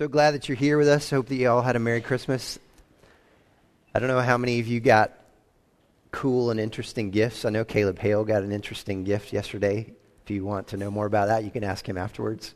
So 0.00 0.08
glad 0.08 0.30
that 0.30 0.48
you're 0.48 0.56
here 0.56 0.78
with 0.78 0.88
us. 0.88 1.10
Hope 1.10 1.26
that 1.26 1.34
you 1.34 1.50
all 1.50 1.60
had 1.60 1.76
a 1.76 1.78
Merry 1.78 2.00
Christmas. 2.00 2.58
I 3.94 3.98
don't 3.98 4.08
know 4.08 4.22
how 4.22 4.38
many 4.38 4.58
of 4.58 4.66
you 4.66 4.80
got 4.80 5.12
cool 6.10 6.50
and 6.50 6.58
interesting 6.58 7.10
gifts. 7.10 7.44
I 7.44 7.50
know 7.50 7.66
Caleb 7.66 7.98
Hale 7.98 8.24
got 8.24 8.42
an 8.42 8.50
interesting 8.50 9.04
gift 9.04 9.30
yesterday. 9.30 9.92
If 10.24 10.30
you 10.30 10.42
want 10.42 10.68
to 10.68 10.78
know 10.78 10.90
more 10.90 11.04
about 11.04 11.28
that, 11.28 11.44
you 11.44 11.50
can 11.50 11.62
ask 11.62 11.86
him 11.86 11.98
afterwards. 11.98 12.54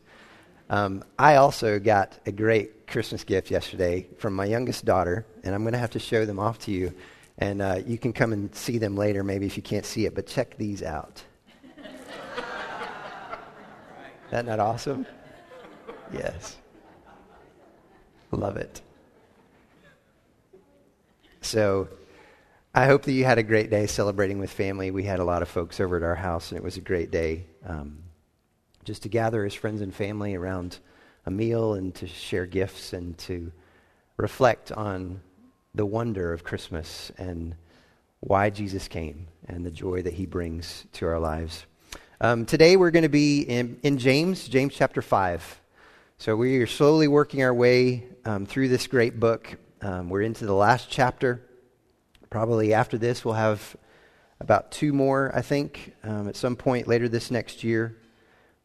Um, 0.70 1.04
I 1.18 1.36
also 1.36 1.78
got 1.78 2.18
a 2.24 2.32
great 2.32 2.86
Christmas 2.86 3.24
gift 3.24 3.50
yesterday 3.50 4.06
from 4.16 4.32
my 4.32 4.46
youngest 4.46 4.86
daughter, 4.86 5.26
and 5.42 5.54
I'm 5.54 5.64
going 5.64 5.74
to 5.74 5.78
have 5.78 5.90
to 5.90 5.98
show 5.98 6.24
them 6.24 6.38
off 6.38 6.60
to 6.60 6.70
you. 6.70 6.94
And 7.36 7.60
uh, 7.60 7.80
you 7.86 7.98
can 7.98 8.14
come 8.14 8.32
and 8.32 8.54
see 8.54 8.78
them 8.78 8.96
later, 8.96 9.22
maybe 9.22 9.44
if 9.44 9.58
you 9.58 9.62
can't 9.62 9.84
see 9.84 10.06
it, 10.06 10.14
but 10.14 10.26
check 10.26 10.56
these 10.56 10.82
out. 10.82 11.22
Isn't 14.32 14.46
that 14.46 14.60
awesome? 14.60 15.04
Yes. 16.10 16.56
Love 18.34 18.56
it. 18.56 18.80
So 21.40 21.88
I 22.74 22.86
hope 22.86 23.02
that 23.02 23.12
you 23.12 23.24
had 23.24 23.38
a 23.38 23.42
great 23.42 23.70
day 23.70 23.86
celebrating 23.86 24.38
with 24.38 24.50
family. 24.50 24.90
We 24.90 25.04
had 25.04 25.20
a 25.20 25.24
lot 25.24 25.42
of 25.42 25.48
folks 25.48 25.78
over 25.78 25.96
at 25.96 26.02
our 26.02 26.16
house, 26.16 26.50
and 26.50 26.58
it 26.58 26.64
was 26.64 26.76
a 26.76 26.80
great 26.80 27.10
day 27.10 27.44
um, 27.64 27.98
just 28.82 29.02
to 29.02 29.08
gather 29.08 29.44
as 29.44 29.54
friends 29.54 29.80
and 29.80 29.94
family 29.94 30.34
around 30.34 30.78
a 31.26 31.30
meal 31.30 31.74
and 31.74 31.94
to 31.94 32.06
share 32.06 32.46
gifts 32.46 32.92
and 32.92 33.16
to 33.18 33.52
reflect 34.16 34.72
on 34.72 35.20
the 35.74 35.86
wonder 35.86 36.32
of 36.32 36.44
Christmas 36.44 37.12
and 37.18 37.54
why 38.20 38.50
Jesus 38.50 38.88
came 38.88 39.28
and 39.46 39.64
the 39.64 39.70
joy 39.70 40.02
that 40.02 40.14
he 40.14 40.26
brings 40.26 40.86
to 40.94 41.06
our 41.06 41.18
lives. 41.18 41.66
Um, 42.20 42.46
today 42.46 42.76
we're 42.76 42.90
going 42.90 43.02
to 43.02 43.08
be 43.08 43.42
in, 43.42 43.78
in 43.82 43.98
James, 43.98 44.48
James 44.48 44.74
chapter 44.74 45.02
5. 45.02 45.60
So 46.16 46.36
we 46.36 46.58
are 46.58 46.66
slowly 46.66 47.08
working 47.08 47.42
our 47.42 47.52
way 47.52 48.04
um, 48.24 48.46
through 48.46 48.68
this 48.68 48.86
great 48.86 49.18
book. 49.18 49.56
Um, 49.82 50.08
we're 50.08 50.22
into 50.22 50.46
the 50.46 50.54
last 50.54 50.88
chapter. 50.88 51.42
Probably 52.30 52.72
after 52.72 52.96
this, 52.96 53.24
we'll 53.24 53.34
have 53.34 53.76
about 54.38 54.70
two 54.70 54.92
more, 54.92 55.32
I 55.34 55.42
think. 55.42 55.92
Um, 56.04 56.28
at 56.28 56.36
some 56.36 56.54
point 56.54 56.86
later 56.86 57.08
this 57.08 57.32
next 57.32 57.64
year, 57.64 57.96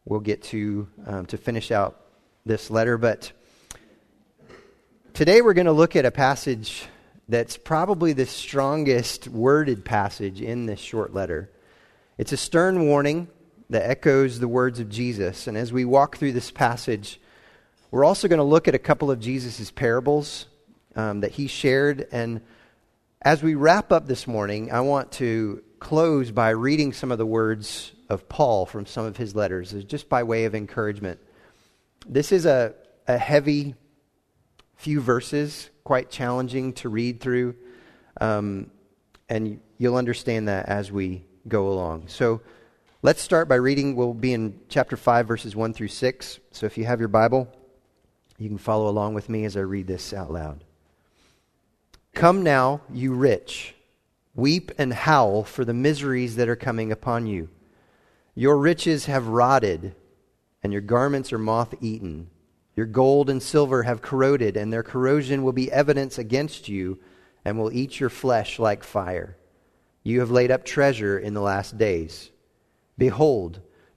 we'll 0.04 0.20
get 0.20 0.44
to, 0.44 0.88
um, 1.04 1.26
to 1.26 1.36
finish 1.36 1.72
out 1.72 2.00
this 2.46 2.70
letter. 2.70 2.96
But 2.96 3.32
today, 5.12 5.42
we're 5.42 5.52
going 5.52 5.66
to 5.66 5.72
look 5.72 5.96
at 5.96 6.06
a 6.06 6.12
passage 6.12 6.86
that's 7.28 7.56
probably 7.56 8.12
the 8.12 8.26
strongest 8.26 9.26
worded 9.26 9.84
passage 9.84 10.40
in 10.40 10.66
this 10.66 10.80
short 10.80 11.12
letter. 11.12 11.50
It's 12.16 12.32
a 12.32 12.38
stern 12.38 12.86
warning 12.86 13.26
that 13.70 13.90
echoes 13.90 14.38
the 14.38 14.48
words 14.48 14.78
of 14.78 14.88
Jesus. 14.88 15.48
And 15.48 15.58
as 15.58 15.72
we 15.72 15.84
walk 15.84 16.16
through 16.16 16.32
this 16.32 16.52
passage, 16.52 17.20
we're 17.90 18.04
also 18.04 18.28
going 18.28 18.38
to 18.38 18.44
look 18.44 18.68
at 18.68 18.74
a 18.74 18.78
couple 18.78 19.10
of 19.10 19.20
Jesus' 19.20 19.70
parables 19.70 20.46
um, 20.94 21.20
that 21.20 21.32
he 21.32 21.48
shared. 21.48 22.06
And 22.12 22.40
as 23.22 23.42
we 23.42 23.54
wrap 23.54 23.90
up 23.90 24.06
this 24.06 24.26
morning, 24.26 24.70
I 24.70 24.80
want 24.80 25.12
to 25.12 25.62
close 25.80 26.30
by 26.30 26.50
reading 26.50 26.92
some 26.92 27.10
of 27.10 27.18
the 27.18 27.26
words 27.26 27.92
of 28.08 28.28
Paul 28.28 28.66
from 28.66 28.86
some 28.86 29.06
of 29.06 29.16
his 29.16 29.34
letters, 29.34 29.72
just 29.84 30.08
by 30.08 30.22
way 30.22 30.44
of 30.44 30.54
encouragement. 30.54 31.18
This 32.06 32.32
is 32.32 32.46
a, 32.46 32.74
a 33.08 33.18
heavy 33.18 33.74
few 34.76 35.00
verses, 35.00 35.70
quite 35.82 36.10
challenging 36.10 36.72
to 36.74 36.88
read 36.88 37.20
through. 37.20 37.56
Um, 38.20 38.70
and 39.28 39.60
you'll 39.78 39.96
understand 39.96 40.48
that 40.48 40.66
as 40.66 40.92
we 40.92 41.24
go 41.48 41.68
along. 41.68 42.08
So 42.08 42.40
let's 43.02 43.20
start 43.20 43.48
by 43.48 43.56
reading. 43.56 43.96
We'll 43.96 44.14
be 44.14 44.32
in 44.32 44.60
chapter 44.68 44.96
5, 44.96 45.26
verses 45.26 45.56
1 45.56 45.74
through 45.74 45.88
6. 45.88 46.40
So 46.52 46.66
if 46.66 46.78
you 46.78 46.84
have 46.84 46.98
your 46.98 47.08
Bible, 47.08 47.48
you 48.40 48.48
can 48.48 48.58
follow 48.58 48.88
along 48.88 49.12
with 49.12 49.28
me 49.28 49.44
as 49.44 49.56
I 49.56 49.60
read 49.60 49.86
this 49.86 50.14
out 50.14 50.32
loud. 50.32 50.64
Come 52.14 52.42
now, 52.42 52.80
you 52.90 53.12
rich, 53.12 53.74
weep 54.34 54.72
and 54.78 54.94
howl 54.94 55.44
for 55.44 55.64
the 55.64 55.74
miseries 55.74 56.36
that 56.36 56.48
are 56.48 56.56
coming 56.56 56.90
upon 56.90 57.26
you. 57.26 57.50
Your 58.34 58.56
riches 58.56 59.04
have 59.04 59.28
rotted, 59.28 59.94
and 60.62 60.72
your 60.72 60.80
garments 60.80 61.34
are 61.34 61.38
moth 61.38 61.74
eaten. 61.82 62.30
Your 62.74 62.86
gold 62.86 63.28
and 63.28 63.42
silver 63.42 63.82
have 63.82 64.00
corroded, 64.00 64.56
and 64.56 64.72
their 64.72 64.82
corrosion 64.82 65.42
will 65.42 65.52
be 65.52 65.70
evidence 65.70 66.16
against 66.16 66.66
you 66.66 66.98
and 67.44 67.58
will 67.58 67.70
eat 67.70 68.00
your 68.00 68.08
flesh 68.08 68.58
like 68.58 68.82
fire. 68.82 69.36
You 70.02 70.20
have 70.20 70.30
laid 70.30 70.50
up 70.50 70.64
treasure 70.64 71.18
in 71.18 71.34
the 71.34 71.42
last 71.42 71.76
days. 71.76 72.30
Behold, 72.96 73.60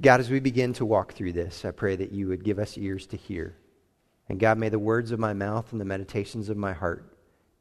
God, 0.00 0.20
as 0.20 0.30
we 0.30 0.40
begin 0.40 0.72
to 0.74 0.86
walk 0.86 1.12
through 1.12 1.32
this, 1.32 1.64
I 1.64 1.70
pray 1.70 1.96
that 1.96 2.12
you 2.12 2.28
would 2.28 2.44
give 2.44 2.58
us 2.58 2.78
ears 2.78 3.06
to 3.08 3.16
hear. 3.16 3.54
And 4.28 4.40
God, 4.40 4.58
may 4.58 4.68
the 4.68 4.78
words 4.78 5.12
of 5.12 5.18
my 5.18 5.32
mouth 5.32 5.72
and 5.72 5.80
the 5.80 5.84
meditations 5.84 6.48
of 6.48 6.56
my 6.56 6.72
heart 6.72 7.04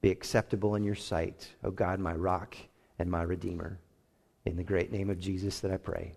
be 0.01 0.09
acceptable 0.09 0.75
in 0.75 0.83
your 0.83 0.95
sight, 0.95 1.49
O 1.63 1.67
oh 1.67 1.71
God, 1.71 1.99
my 1.99 2.13
rock 2.13 2.55
and 2.97 3.09
my 3.09 3.23
redeemer. 3.23 3.79
In 4.45 4.55
the 4.55 4.63
great 4.63 4.91
name 4.91 5.09
of 5.09 5.19
Jesus 5.19 5.59
that 5.59 5.71
I 5.71 5.77
pray. 5.77 6.13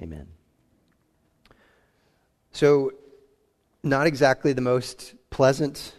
Amen. 0.00 0.28
So, 2.52 2.92
not 3.82 4.06
exactly 4.06 4.52
the 4.52 4.60
most 4.60 5.14
pleasant 5.30 5.94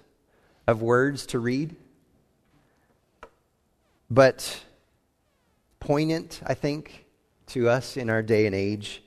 of 0.65 0.81
words 0.81 1.25
to 1.27 1.39
read, 1.39 1.75
but 4.09 4.63
poignant, 5.79 6.41
I 6.45 6.53
think, 6.53 7.05
to 7.47 7.69
us 7.69 7.97
in 7.97 8.09
our 8.09 8.21
day 8.21 8.45
and 8.45 8.55
age. 8.55 9.03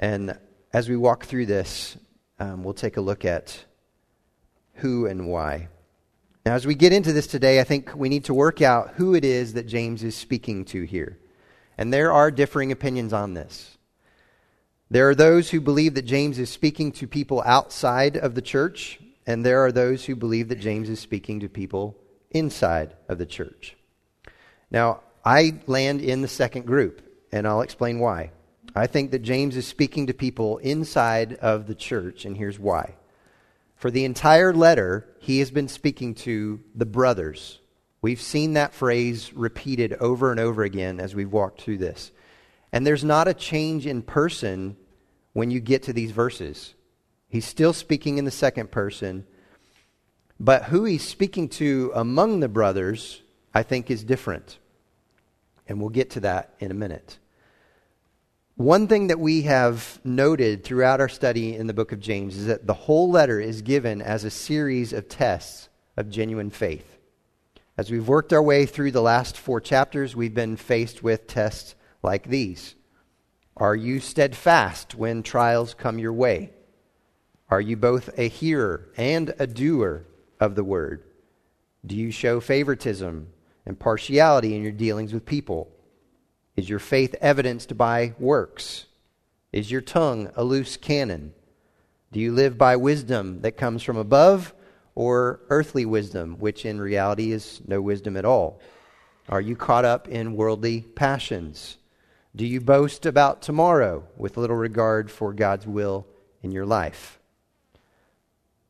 And 0.00 0.36
as 0.72 0.88
we 0.88 0.96
walk 0.96 1.26
through 1.26 1.46
this, 1.46 1.96
um, 2.38 2.64
we'll 2.64 2.74
take 2.74 2.96
a 2.96 3.02
look 3.02 3.26
at 3.26 3.64
who 4.76 5.06
and 5.06 5.28
why. 5.28 5.68
Now, 6.46 6.54
as 6.54 6.66
we 6.66 6.74
get 6.74 6.94
into 6.94 7.12
this 7.12 7.26
today, 7.26 7.60
I 7.60 7.64
think 7.64 7.94
we 7.94 8.08
need 8.08 8.24
to 8.24 8.34
work 8.34 8.62
out 8.62 8.94
who 8.96 9.14
it 9.14 9.26
is 9.26 9.52
that 9.52 9.66
James 9.66 10.02
is 10.02 10.14
speaking 10.14 10.64
to 10.66 10.84
here. 10.84 11.18
And 11.76 11.92
there 11.92 12.12
are 12.12 12.30
differing 12.30 12.72
opinions 12.72 13.12
on 13.12 13.34
this. 13.34 13.76
There 14.90 15.08
are 15.10 15.14
those 15.14 15.50
who 15.50 15.60
believe 15.60 15.94
that 15.94 16.06
James 16.06 16.38
is 16.38 16.48
speaking 16.48 16.92
to 16.92 17.06
people 17.06 17.42
outside 17.44 18.16
of 18.16 18.34
the 18.34 18.42
church, 18.42 18.98
and 19.26 19.44
there 19.44 19.64
are 19.66 19.70
those 19.70 20.06
who 20.06 20.16
believe 20.16 20.48
that 20.48 20.60
James 20.60 20.88
is 20.88 20.98
speaking 20.98 21.40
to 21.40 21.48
people 21.48 21.96
inside 22.30 22.96
of 23.06 23.18
the 23.18 23.26
church. 23.26 23.76
Now, 24.70 25.02
I 25.26 25.60
land 25.66 26.00
in 26.00 26.22
the 26.22 26.28
second 26.28 26.66
group, 26.66 27.02
and 27.30 27.46
I'll 27.46 27.60
explain 27.60 27.98
why. 27.98 28.30
I 28.74 28.86
think 28.86 29.10
that 29.10 29.22
James 29.22 29.56
is 29.56 29.66
speaking 29.66 30.06
to 30.06 30.14
people 30.14 30.58
inside 30.58 31.34
of 31.34 31.66
the 31.66 31.74
church, 31.74 32.24
and 32.24 32.36
here's 32.36 32.58
why. 32.58 32.94
For 33.76 33.90
the 33.90 34.04
entire 34.04 34.52
letter, 34.52 35.08
he 35.18 35.38
has 35.40 35.50
been 35.50 35.68
speaking 35.68 36.14
to 36.16 36.60
the 36.74 36.86
brothers. 36.86 37.58
We've 38.02 38.20
seen 38.20 38.52
that 38.52 38.74
phrase 38.74 39.32
repeated 39.32 39.94
over 39.94 40.30
and 40.30 40.38
over 40.38 40.62
again 40.62 41.00
as 41.00 41.14
we've 41.14 41.32
walked 41.32 41.62
through 41.62 41.78
this. 41.78 42.12
And 42.72 42.86
there's 42.86 43.04
not 43.04 43.28
a 43.28 43.34
change 43.34 43.86
in 43.86 44.02
person 44.02 44.76
when 45.32 45.50
you 45.50 45.60
get 45.60 45.84
to 45.84 45.92
these 45.92 46.12
verses. 46.12 46.74
He's 47.28 47.46
still 47.46 47.72
speaking 47.72 48.18
in 48.18 48.24
the 48.24 48.30
second 48.30 48.70
person, 48.70 49.26
but 50.38 50.64
who 50.64 50.84
he's 50.84 51.06
speaking 51.06 51.48
to 51.50 51.92
among 51.94 52.40
the 52.40 52.48
brothers, 52.48 53.22
I 53.54 53.62
think, 53.62 53.90
is 53.90 54.04
different. 54.04 54.58
And 55.68 55.80
we'll 55.80 55.90
get 55.90 56.10
to 56.10 56.20
that 56.20 56.54
in 56.58 56.70
a 56.70 56.74
minute. 56.74 57.18
One 58.60 58.88
thing 58.88 59.06
that 59.06 59.18
we 59.18 59.40
have 59.44 59.98
noted 60.04 60.64
throughout 60.64 61.00
our 61.00 61.08
study 61.08 61.56
in 61.56 61.66
the 61.66 61.72
book 61.72 61.92
of 61.92 61.98
James 61.98 62.36
is 62.36 62.44
that 62.44 62.66
the 62.66 62.74
whole 62.74 63.10
letter 63.10 63.40
is 63.40 63.62
given 63.62 64.02
as 64.02 64.22
a 64.22 64.30
series 64.30 64.92
of 64.92 65.08
tests 65.08 65.70
of 65.96 66.10
genuine 66.10 66.50
faith. 66.50 66.98
As 67.78 67.90
we've 67.90 68.06
worked 68.06 68.34
our 68.34 68.42
way 68.42 68.66
through 68.66 68.90
the 68.90 69.00
last 69.00 69.38
four 69.38 69.62
chapters, 69.62 70.14
we've 70.14 70.34
been 70.34 70.58
faced 70.58 71.02
with 71.02 71.26
tests 71.26 71.74
like 72.02 72.28
these 72.28 72.74
Are 73.56 73.74
you 73.74 73.98
steadfast 73.98 74.94
when 74.94 75.22
trials 75.22 75.72
come 75.72 75.98
your 75.98 76.12
way? 76.12 76.50
Are 77.48 77.62
you 77.62 77.78
both 77.78 78.10
a 78.18 78.28
hearer 78.28 78.90
and 78.98 79.32
a 79.38 79.46
doer 79.46 80.04
of 80.38 80.54
the 80.54 80.64
word? 80.64 81.02
Do 81.86 81.96
you 81.96 82.10
show 82.10 82.40
favoritism 82.40 83.26
and 83.64 83.80
partiality 83.80 84.54
in 84.54 84.62
your 84.62 84.72
dealings 84.72 85.14
with 85.14 85.24
people? 85.24 85.72
Is 86.60 86.68
your 86.68 86.78
faith 86.78 87.14
evidenced 87.22 87.78
by 87.78 88.12
works? 88.18 88.84
Is 89.50 89.70
your 89.70 89.80
tongue 89.80 90.30
a 90.36 90.44
loose 90.44 90.76
cannon? 90.76 91.32
Do 92.12 92.20
you 92.20 92.32
live 92.32 92.58
by 92.58 92.76
wisdom 92.76 93.40
that 93.40 93.56
comes 93.56 93.82
from 93.82 93.96
above, 93.96 94.52
or 94.94 95.40
earthly 95.48 95.86
wisdom, 95.86 96.36
which 96.38 96.66
in 96.66 96.78
reality 96.78 97.32
is 97.32 97.62
no 97.66 97.80
wisdom 97.80 98.14
at 98.14 98.26
all? 98.26 98.60
Are 99.30 99.40
you 99.40 99.56
caught 99.56 99.86
up 99.86 100.06
in 100.06 100.36
worldly 100.36 100.82
passions? 100.82 101.78
Do 102.36 102.44
you 102.44 102.60
boast 102.60 103.06
about 103.06 103.40
tomorrow 103.40 104.04
with 104.18 104.36
little 104.36 104.54
regard 104.54 105.10
for 105.10 105.32
God's 105.32 105.66
will 105.66 106.06
in 106.42 106.52
your 106.52 106.66
life? 106.66 107.18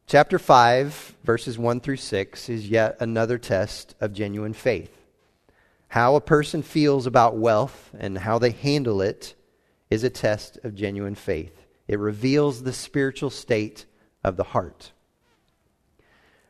Chapter 0.06 0.38
5, 0.38 1.16
verses 1.24 1.58
1 1.58 1.80
through 1.80 1.96
6, 1.96 2.48
is 2.48 2.68
yet 2.68 2.96
another 3.00 3.36
test 3.36 3.96
of 4.00 4.12
genuine 4.12 4.52
faith. 4.52 4.99
How 5.90 6.14
a 6.14 6.20
person 6.20 6.62
feels 6.62 7.08
about 7.08 7.36
wealth 7.36 7.90
and 7.98 8.16
how 8.16 8.38
they 8.38 8.50
handle 8.50 9.02
it 9.02 9.34
is 9.90 10.04
a 10.04 10.08
test 10.08 10.56
of 10.62 10.76
genuine 10.76 11.16
faith. 11.16 11.66
It 11.88 11.98
reveals 11.98 12.62
the 12.62 12.72
spiritual 12.72 13.30
state 13.30 13.86
of 14.22 14.36
the 14.36 14.44
heart. 14.44 14.92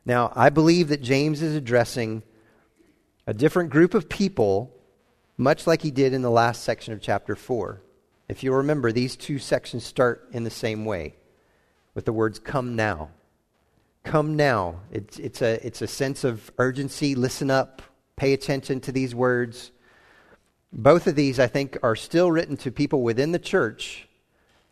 Now, 0.05 0.31
I 0.37 0.51
believe 0.51 0.89
that 0.89 1.01
James 1.01 1.41
is 1.41 1.57
addressing 1.57 2.23
a 3.27 3.33
different 3.33 3.71
group 3.71 3.95
of 3.95 4.11
people, 4.11 4.77
much 5.39 5.67
like 5.67 5.81
he 5.81 5.91
did 5.91 6.13
in 6.13 6.21
the 6.21 6.31
last 6.31 6.63
section 6.63 6.93
of 6.93 7.01
chapter 7.01 7.35
4. 7.35 7.81
If 8.29 8.43
you 8.43 8.53
remember, 8.53 8.93
these 8.93 9.17
two 9.17 9.39
sections 9.39 9.85
start 9.85 10.29
in 10.33 10.45
the 10.45 10.51
same 10.51 10.85
way 10.85 11.15
with 11.95 12.05
the 12.05 12.13
words, 12.13 12.39
Come 12.39 12.77
now. 12.77 13.09
Come 14.05 14.37
now. 14.37 14.81
It's, 14.93 15.19
it's, 15.19 15.41
a, 15.41 15.67
it's 15.67 15.81
a 15.81 15.87
sense 15.87 16.25
of 16.25 16.51
urgency. 16.59 17.15
Listen 17.15 17.51
up. 17.51 17.81
Pay 18.21 18.35
attention 18.35 18.81
to 18.81 18.93
these 18.93 19.15
words. 19.15 19.71
Both 20.75 21.07
of 21.07 21.15
these, 21.15 21.41
I 21.41 21.47
think, 21.47 21.79
are 21.83 21.97
still 21.97 22.31
written 22.31 22.59
to 22.59 22.71
people 22.71 23.01
within 23.01 23.33
the 23.33 23.39
church. 23.39 24.07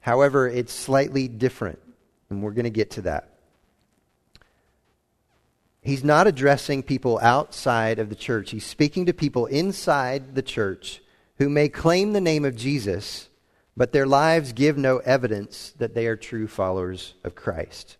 However, 0.00 0.46
it's 0.46 0.70
slightly 0.70 1.28
different, 1.28 1.78
and 2.28 2.42
we're 2.42 2.50
going 2.50 2.64
to 2.64 2.70
get 2.70 2.90
to 2.90 3.00
that. 3.02 3.38
He's 5.80 6.04
not 6.04 6.26
addressing 6.26 6.82
people 6.82 7.18
outside 7.22 7.98
of 7.98 8.10
the 8.10 8.14
church. 8.14 8.50
He's 8.50 8.66
speaking 8.66 9.06
to 9.06 9.14
people 9.14 9.46
inside 9.46 10.34
the 10.34 10.42
church 10.42 11.00
who 11.38 11.48
may 11.48 11.70
claim 11.70 12.12
the 12.12 12.20
name 12.20 12.44
of 12.44 12.54
Jesus, 12.54 13.30
but 13.74 13.92
their 13.92 14.06
lives 14.06 14.52
give 14.52 14.76
no 14.76 14.98
evidence 14.98 15.72
that 15.78 15.94
they 15.94 16.06
are 16.06 16.16
true 16.16 16.48
followers 16.48 17.14
of 17.24 17.34
Christ. 17.34 17.96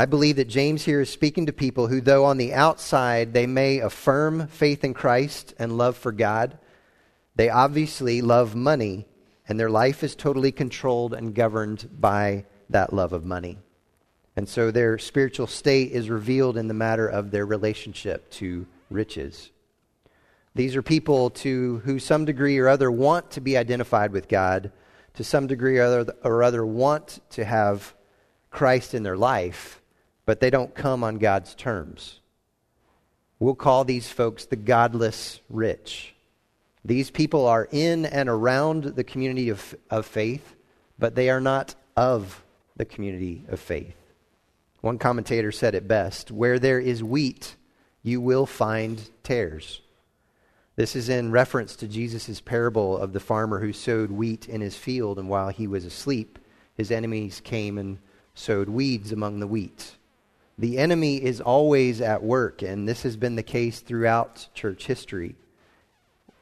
I 0.00 0.06
believe 0.06 0.36
that 0.36 0.48
James 0.48 0.82
here 0.82 1.02
is 1.02 1.10
speaking 1.10 1.44
to 1.44 1.52
people 1.52 1.86
who, 1.86 2.00
though 2.00 2.24
on 2.24 2.38
the 2.38 2.54
outside 2.54 3.34
they 3.34 3.46
may 3.46 3.80
affirm 3.80 4.46
faith 4.46 4.82
in 4.82 4.94
Christ 4.94 5.52
and 5.58 5.76
love 5.76 5.94
for 5.94 6.10
God, 6.10 6.56
they 7.36 7.50
obviously 7.50 8.22
love 8.22 8.54
money, 8.54 9.06
and 9.46 9.60
their 9.60 9.68
life 9.68 10.02
is 10.02 10.16
totally 10.16 10.52
controlled 10.52 11.12
and 11.12 11.34
governed 11.34 11.86
by 12.00 12.46
that 12.70 12.94
love 12.94 13.12
of 13.12 13.26
money. 13.26 13.58
And 14.36 14.48
so 14.48 14.70
their 14.70 14.96
spiritual 14.96 15.46
state 15.46 15.92
is 15.92 16.08
revealed 16.08 16.56
in 16.56 16.68
the 16.68 16.72
matter 16.72 17.06
of 17.06 17.30
their 17.30 17.44
relationship 17.44 18.30
to 18.30 18.66
riches. 18.88 19.50
These 20.54 20.76
are 20.76 20.82
people 20.82 21.28
to 21.28 21.82
who 21.84 21.98
some 21.98 22.24
degree 22.24 22.56
or 22.56 22.68
other 22.68 22.90
want 22.90 23.32
to 23.32 23.42
be 23.42 23.58
identified 23.58 24.12
with 24.12 24.28
God, 24.28 24.72
to 25.12 25.24
some 25.24 25.46
degree 25.46 25.76
or 25.76 25.82
other, 25.82 26.14
or 26.24 26.42
other 26.42 26.64
want 26.64 27.20
to 27.32 27.44
have 27.44 27.94
Christ 28.50 28.94
in 28.94 29.02
their 29.02 29.18
life, 29.18 29.76
but 30.30 30.38
they 30.38 30.48
don't 30.48 30.76
come 30.76 31.02
on 31.02 31.18
God's 31.18 31.56
terms. 31.56 32.20
We'll 33.40 33.56
call 33.56 33.82
these 33.82 34.08
folks 34.08 34.44
the 34.44 34.54
godless 34.54 35.40
rich. 35.48 36.14
These 36.84 37.10
people 37.10 37.48
are 37.48 37.66
in 37.72 38.06
and 38.06 38.28
around 38.28 38.84
the 38.84 39.02
community 39.02 39.48
of, 39.48 39.74
of 39.90 40.06
faith, 40.06 40.54
but 41.00 41.16
they 41.16 41.30
are 41.30 41.40
not 41.40 41.74
of 41.96 42.44
the 42.76 42.84
community 42.84 43.44
of 43.48 43.58
faith. 43.58 43.96
One 44.82 44.98
commentator 44.98 45.50
said 45.50 45.74
it 45.74 45.88
best 45.88 46.30
Where 46.30 46.60
there 46.60 46.78
is 46.78 47.02
wheat, 47.02 47.56
you 48.04 48.20
will 48.20 48.46
find 48.46 49.10
tares. 49.24 49.80
This 50.76 50.94
is 50.94 51.08
in 51.08 51.32
reference 51.32 51.74
to 51.74 51.88
Jesus' 51.88 52.40
parable 52.40 52.96
of 52.96 53.12
the 53.12 53.18
farmer 53.18 53.58
who 53.58 53.72
sowed 53.72 54.12
wheat 54.12 54.48
in 54.48 54.60
his 54.60 54.76
field, 54.76 55.18
and 55.18 55.28
while 55.28 55.48
he 55.48 55.66
was 55.66 55.84
asleep, 55.84 56.38
his 56.76 56.92
enemies 56.92 57.40
came 57.40 57.76
and 57.78 57.98
sowed 58.32 58.68
weeds 58.68 59.10
among 59.10 59.40
the 59.40 59.48
wheat. 59.48 59.96
The 60.60 60.76
enemy 60.76 61.16
is 61.16 61.40
always 61.40 62.02
at 62.02 62.22
work, 62.22 62.60
and 62.60 62.86
this 62.86 63.02
has 63.04 63.16
been 63.16 63.34
the 63.34 63.42
case 63.42 63.80
throughout 63.80 64.46
church 64.52 64.84
history. 64.84 65.34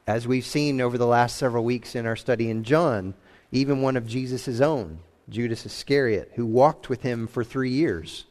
As 0.08 0.26
we've 0.26 0.44
seen 0.44 0.80
over 0.80 0.98
the 0.98 1.06
last 1.06 1.36
several 1.36 1.62
weeks 1.62 1.94
in 1.94 2.04
our 2.04 2.16
study 2.16 2.50
in 2.50 2.64
John, 2.64 3.14
even 3.52 3.80
one 3.80 3.96
of 3.96 4.08
Jesus' 4.08 4.60
own, 4.60 4.98
Judas 5.28 5.64
Iscariot, 5.64 6.32
who 6.34 6.46
walked 6.46 6.88
with 6.88 7.02
him 7.02 7.28
for 7.28 7.44
three 7.44 7.70
years, 7.70 8.24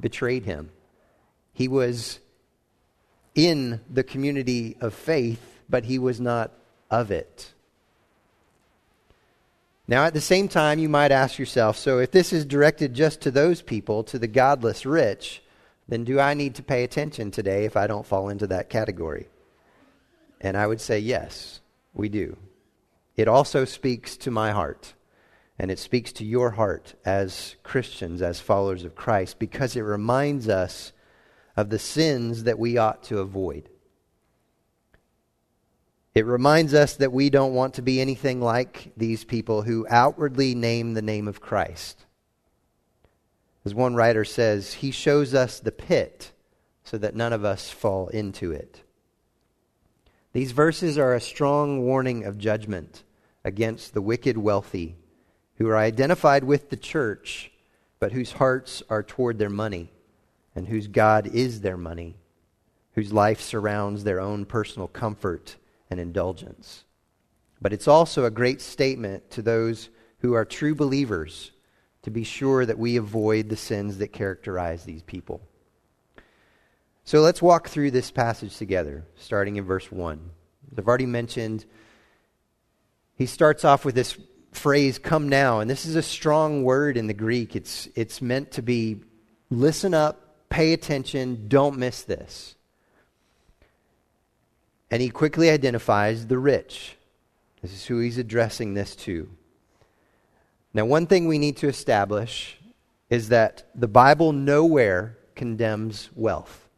betrayed 0.00 0.44
him. 0.44 0.70
He 1.52 1.68
was 1.68 2.18
in 3.36 3.80
the 3.88 4.02
community 4.02 4.76
of 4.80 4.92
faith, 4.92 5.60
but 5.68 5.84
he 5.84 6.00
was 6.00 6.20
not 6.20 6.50
of 6.90 7.12
it. 7.12 7.52
Now, 9.90 10.04
at 10.04 10.12
the 10.12 10.20
same 10.20 10.48
time, 10.48 10.78
you 10.78 10.90
might 10.90 11.12
ask 11.12 11.38
yourself 11.38 11.78
so 11.78 11.98
if 11.98 12.10
this 12.10 12.32
is 12.32 12.44
directed 12.44 12.92
just 12.92 13.22
to 13.22 13.30
those 13.30 13.62
people, 13.62 14.04
to 14.04 14.18
the 14.18 14.28
godless 14.28 14.84
rich, 14.84 15.42
then 15.88 16.04
do 16.04 16.20
I 16.20 16.34
need 16.34 16.56
to 16.56 16.62
pay 16.62 16.84
attention 16.84 17.30
today 17.30 17.64
if 17.64 17.74
I 17.74 17.86
don't 17.86 18.06
fall 18.06 18.28
into 18.28 18.46
that 18.48 18.68
category? 18.68 19.28
And 20.42 20.58
I 20.58 20.66
would 20.66 20.82
say 20.82 20.98
yes, 20.98 21.62
we 21.94 22.10
do. 22.10 22.36
It 23.16 23.28
also 23.28 23.64
speaks 23.64 24.18
to 24.18 24.30
my 24.30 24.50
heart. 24.52 24.92
And 25.58 25.72
it 25.72 25.80
speaks 25.80 26.12
to 26.12 26.24
your 26.24 26.50
heart 26.50 26.94
as 27.04 27.56
Christians, 27.64 28.22
as 28.22 28.38
followers 28.38 28.84
of 28.84 28.94
Christ, 28.94 29.40
because 29.40 29.74
it 29.74 29.80
reminds 29.80 30.48
us 30.48 30.92
of 31.56 31.70
the 31.70 31.80
sins 31.80 32.44
that 32.44 32.60
we 32.60 32.78
ought 32.78 33.02
to 33.04 33.18
avoid. 33.18 33.68
It 36.18 36.26
reminds 36.26 36.74
us 36.74 36.96
that 36.96 37.12
we 37.12 37.30
don't 37.30 37.54
want 37.54 37.74
to 37.74 37.82
be 37.82 38.00
anything 38.00 38.40
like 38.40 38.90
these 38.96 39.22
people 39.24 39.62
who 39.62 39.86
outwardly 39.88 40.52
name 40.52 40.94
the 40.94 41.00
name 41.00 41.28
of 41.28 41.40
Christ. 41.40 42.06
As 43.64 43.72
one 43.72 43.94
writer 43.94 44.24
says, 44.24 44.72
he 44.72 44.90
shows 44.90 45.32
us 45.32 45.60
the 45.60 45.70
pit 45.70 46.32
so 46.82 46.98
that 46.98 47.14
none 47.14 47.32
of 47.32 47.44
us 47.44 47.70
fall 47.70 48.08
into 48.08 48.50
it. 48.50 48.82
These 50.32 50.50
verses 50.50 50.98
are 50.98 51.14
a 51.14 51.20
strong 51.20 51.82
warning 51.82 52.24
of 52.24 52.36
judgment 52.36 53.04
against 53.44 53.94
the 53.94 54.02
wicked 54.02 54.36
wealthy 54.36 54.96
who 55.58 55.68
are 55.68 55.78
identified 55.78 56.42
with 56.42 56.70
the 56.70 56.76
church, 56.76 57.52
but 58.00 58.10
whose 58.10 58.32
hearts 58.32 58.82
are 58.90 59.04
toward 59.04 59.38
their 59.38 59.48
money, 59.48 59.92
and 60.56 60.66
whose 60.66 60.88
God 60.88 61.28
is 61.28 61.60
their 61.60 61.76
money, 61.76 62.16
whose 62.94 63.12
life 63.12 63.40
surrounds 63.40 64.02
their 64.02 64.18
own 64.18 64.46
personal 64.46 64.88
comfort 64.88 65.54
and 65.90 66.00
indulgence. 66.00 66.84
But 67.60 67.72
it's 67.72 67.88
also 67.88 68.24
a 68.24 68.30
great 68.30 68.60
statement 68.60 69.30
to 69.32 69.42
those 69.42 69.90
who 70.20 70.34
are 70.34 70.44
true 70.44 70.74
believers 70.74 71.52
to 72.02 72.10
be 72.10 72.24
sure 72.24 72.64
that 72.64 72.78
we 72.78 72.96
avoid 72.96 73.48
the 73.48 73.56
sins 73.56 73.98
that 73.98 74.12
characterize 74.12 74.84
these 74.84 75.02
people. 75.02 75.40
So 77.04 77.20
let's 77.20 77.42
walk 77.42 77.68
through 77.68 77.90
this 77.90 78.10
passage 78.10 78.56
together, 78.56 79.06
starting 79.16 79.56
in 79.56 79.64
verse 79.64 79.90
1. 79.90 80.30
As 80.72 80.78
I've 80.78 80.86
already 80.86 81.06
mentioned, 81.06 81.64
he 83.14 83.26
starts 83.26 83.64
off 83.64 83.84
with 83.84 83.94
this 83.94 84.16
phrase, 84.52 84.98
come 84.98 85.28
now, 85.28 85.60
and 85.60 85.70
this 85.70 85.86
is 85.86 85.96
a 85.96 86.02
strong 86.02 86.64
word 86.64 86.96
in 86.96 87.06
the 87.06 87.14
Greek. 87.14 87.56
It's, 87.56 87.88
it's 87.94 88.22
meant 88.22 88.52
to 88.52 88.62
be 88.62 89.00
listen 89.50 89.94
up, 89.94 90.48
pay 90.50 90.72
attention, 90.72 91.48
don't 91.48 91.78
miss 91.78 92.02
this. 92.02 92.54
And 94.90 95.02
he 95.02 95.10
quickly 95.10 95.50
identifies 95.50 96.26
the 96.26 96.38
rich. 96.38 96.96
This 97.62 97.72
is 97.72 97.86
who 97.86 97.98
he's 97.98 98.18
addressing 98.18 98.74
this 98.74 98.96
to. 98.96 99.28
Now, 100.72 100.84
one 100.84 101.06
thing 101.06 101.26
we 101.26 101.38
need 101.38 101.56
to 101.58 101.68
establish 101.68 102.58
is 103.10 103.28
that 103.30 103.68
the 103.74 103.88
Bible 103.88 104.32
nowhere 104.32 105.16
condemns 105.34 106.10
wealth. 106.14 106.68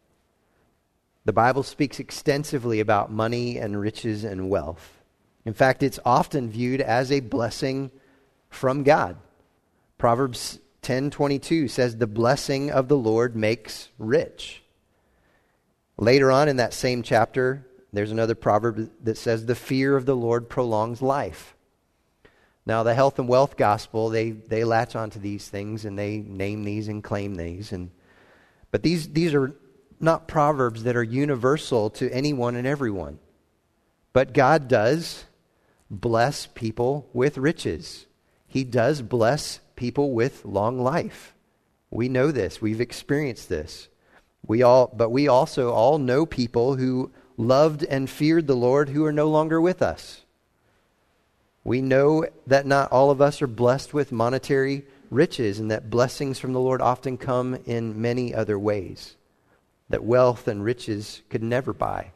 The 1.25 1.33
Bible 1.33 1.63
speaks 1.63 1.99
extensively 1.99 2.79
about 2.79 3.11
money 3.11 3.57
and 3.57 3.79
riches 3.79 4.23
and 4.23 4.49
wealth. 4.49 5.01
In 5.45 5.53
fact, 5.53 5.83
it's 5.83 5.99
often 6.05 6.49
viewed 6.49 6.81
as 6.81 7.11
a 7.11 7.19
blessing 7.19 7.91
from 8.49 8.83
God. 8.83 9.17
Proverbs 9.97 10.59
10:22 10.81 11.67
says 11.67 11.97
the 11.97 12.07
blessing 12.07 12.71
of 12.71 12.87
the 12.87 12.97
Lord 12.97 13.35
makes 13.35 13.89
rich. 13.99 14.63
Later 15.97 16.31
on 16.31 16.49
in 16.49 16.55
that 16.57 16.73
same 16.73 17.03
chapter, 17.03 17.67
there's 17.93 18.11
another 18.11 18.35
proverb 18.35 18.89
that 19.03 19.17
says 19.17 19.45
the 19.45 19.55
fear 19.55 19.95
of 19.95 20.05
the 20.05 20.15
Lord 20.15 20.49
prolongs 20.49 21.01
life. 21.01 21.55
Now, 22.65 22.83
the 22.83 22.93
health 22.93 23.19
and 23.19 23.27
wealth 23.27 23.57
gospel, 23.57 24.09
they, 24.09 24.31
they 24.31 24.63
latch 24.63 24.95
onto 24.95 25.19
these 25.19 25.49
things 25.49 25.83
and 25.83 25.97
they 25.97 26.17
name 26.19 26.63
these 26.63 26.87
and 26.87 27.03
claim 27.03 27.35
these. 27.35 27.71
And, 27.71 27.91
but 28.69 28.83
these, 28.83 29.09
these 29.09 29.33
are 29.33 29.55
not 29.99 30.27
proverbs 30.27 30.83
that 30.83 30.95
are 30.95 31.03
universal 31.03 31.89
to 31.91 32.09
anyone 32.11 32.55
and 32.55 32.67
everyone. 32.67 33.19
But 34.13 34.33
God 34.33 34.67
does 34.67 35.25
bless 35.89 36.47
people 36.47 37.09
with 37.13 37.37
riches. 37.37 38.05
He 38.47 38.63
does 38.63 39.01
bless 39.01 39.59
people 39.75 40.11
with 40.13 40.45
long 40.45 40.79
life. 40.79 41.33
We 41.89 42.09
know 42.09 42.31
this. 42.31 42.61
We've 42.61 42.81
experienced 42.81 43.49
this. 43.49 43.89
We 44.45 44.63
all, 44.63 44.91
but 44.95 45.09
we 45.09 45.27
also 45.27 45.71
all 45.71 45.97
know 45.97 46.25
people 46.25 46.75
who 46.75 47.11
loved 47.41 47.83
and 47.83 48.09
feared 48.09 48.47
the 48.47 48.55
Lord 48.55 48.89
who 48.89 49.03
are 49.05 49.11
no 49.11 49.27
longer 49.29 49.59
with 49.59 49.81
us. 49.81 50.21
We 51.63 51.81
know 51.81 52.25
that 52.47 52.65
not 52.65 52.91
all 52.91 53.11
of 53.11 53.21
us 53.21 53.41
are 53.41 53.47
blessed 53.47 53.93
with 53.93 54.11
monetary 54.11 54.85
riches 55.09 55.59
and 55.59 55.69
that 55.69 55.89
blessings 55.89 56.39
from 56.39 56.53
the 56.53 56.59
Lord 56.59 56.81
often 56.81 57.17
come 57.17 57.55
in 57.65 58.01
many 58.01 58.33
other 58.33 58.57
ways 58.57 59.15
that 59.89 60.03
wealth 60.03 60.47
and 60.47 60.63
riches 60.63 61.21
could 61.29 61.43
never 61.43 61.73
buy. 61.73 62.11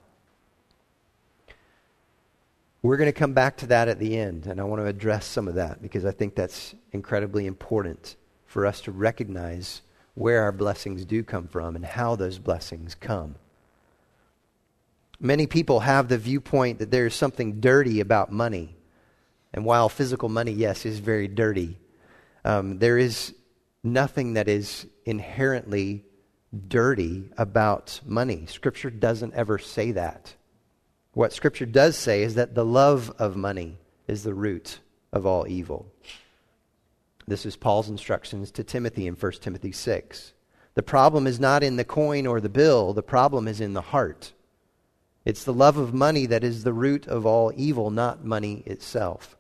We're 2.82 2.98
going 2.98 3.12
to 3.12 3.20
come 3.20 3.34
back 3.34 3.58
to 3.58 3.68
that 3.68 3.88
at 3.88 4.00
the 4.00 4.18
end, 4.18 4.46
and 4.46 4.62
I 4.62 4.64
want 4.64 4.82
to 4.82 4.86
address 4.86 5.26
some 5.26 5.48
of 5.48 5.56
that 5.56 5.82
because 5.82 6.06
I 6.06 6.12
think 6.12 6.36
that's 6.36 6.76
incredibly 6.92 7.48
important 7.48 8.16
for 8.46 8.66
us 8.66 8.80
to 8.82 8.92
recognize 8.92 9.82
where 10.14 10.44
our 10.44 10.52
blessings 10.52 11.04
do 11.04 11.24
come 11.24 11.48
from 11.48 11.76
and 11.76 11.84
how 11.84 12.16
those 12.16 12.40
blessings 12.40 12.96
come. 12.96 13.36
Many 15.26 15.48
people 15.48 15.80
have 15.80 16.08
the 16.08 16.20
viewpoint 16.20 16.78
that 16.78 16.92
there's 16.92 17.16
something 17.16 17.60
dirty 17.60 18.00
about 18.00 18.32
money. 18.32 18.76
And 19.56 19.66
while 19.66 19.90
physical 19.90 20.30
money, 20.30 20.52
yes, 20.52 20.86
is 20.86 21.00
very 21.00 21.28
dirty, 21.28 21.80
um, 22.44 22.78
there 22.78 23.00
is 23.00 23.34
nothing 23.84 24.36
that 24.36 24.48
is 24.48 24.86
inherently 25.04 26.06
dirty 26.68 27.32
about 27.40 28.02
money. 28.06 28.46
Scripture 28.46 28.92
doesn't 28.92 29.34
ever 29.34 29.58
say 29.58 29.94
that. 29.94 30.36
What 31.14 31.34
Scripture 31.34 31.66
does 31.66 31.98
say 31.98 32.22
is 32.22 32.36
that 32.36 32.54
the 32.54 32.64
love 32.64 33.12
of 33.18 33.36
money 33.36 33.80
is 34.08 34.22
the 34.22 34.36
root 34.36 34.78
of 35.12 35.26
all 35.26 35.48
evil. 35.48 35.92
This 37.26 37.48
is 37.48 37.56
Paul's 37.56 37.90
instructions 37.90 38.52
to 38.52 38.64
Timothy 38.64 39.08
in 39.08 39.16
1 39.16 39.32
Timothy 39.42 39.72
6. 39.72 40.34
The 40.76 40.84
problem 40.84 41.26
is 41.26 41.40
not 41.40 41.64
in 41.64 41.78
the 41.78 41.84
coin 41.84 42.28
or 42.28 42.40
the 42.40 42.48
bill, 42.48 42.94
the 42.94 43.02
problem 43.02 43.48
is 43.48 43.60
in 43.60 43.74
the 43.74 43.82
heart. 43.82 44.32
It's 45.26 45.44
the 45.44 45.54
love 45.54 45.78
of 45.78 45.94
money 45.94 46.28
that 46.28 46.44
is 46.44 46.64
the 46.64 46.74
root 46.74 47.08
of 47.08 47.26
all 47.26 47.52
evil, 47.56 47.90
not 47.90 48.24
money 48.24 48.62
itself. 48.68 49.36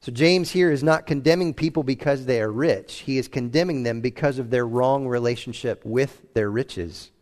So 0.00 0.10
James 0.10 0.50
here 0.50 0.72
is 0.72 0.82
not 0.82 1.06
condemning 1.06 1.54
people 1.54 1.84
because 1.84 2.24
they 2.24 2.40
are 2.40 2.50
rich. 2.50 3.00
He 3.00 3.18
is 3.18 3.28
condemning 3.28 3.84
them 3.84 4.00
because 4.00 4.38
of 4.38 4.50
their 4.50 4.66
wrong 4.66 5.06
relationship 5.06 5.84
with 5.84 6.34
their 6.34 6.50
riches. 6.50 7.12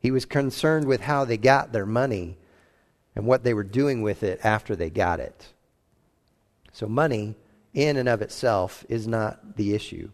He 0.00 0.10
was 0.10 0.24
concerned 0.24 0.86
with 0.86 1.02
how 1.02 1.24
they 1.24 1.36
got 1.36 1.70
their 1.70 1.86
money 1.86 2.38
and 3.14 3.26
what 3.26 3.44
they 3.44 3.54
were 3.54 3.62
doing 3.62 4.02
with 4.02 4.22
it 4.22 4.40
after 4.42 4.74
they 4.74 4.90
got 4.90 5.20
it. 5.20 5.52
So 6.72 6.88
money 6.88 7.36
in 7.74 7.96
and 7.96 8.08
of 8.08 8.22
itself 8.22 8.84
is 8.88 9.06
not 9.06 9.56
the 9.56 9.74
issue. 9.74 10.10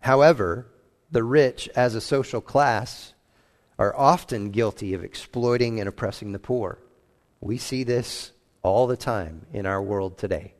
However, 0.00 0.68
the 1.10 1.24
rich 1.24 1.68
as 1.74 1.94
a 1.94 2.00
social 2.00 2.40
class 2.40 3.12
are 3.78 3.96
often 3.96 4.50
guilty 4.50 4.94
of 4.94 5.04
exploiting 5.04 5.78
and 5.78 5.88
oppressing 5.88 6.32
the 6.32 6.38
poor. 6.38 6.78
We 7.40 7.58
see 7.58 7.84
this 7.84 8.32
all 8.62 8.86
the 8.86 8.96
time 8.96 9.46
in 9.52 9.66
our 9.66 9.80
world 9.80 10.18
today. 10.18 10.54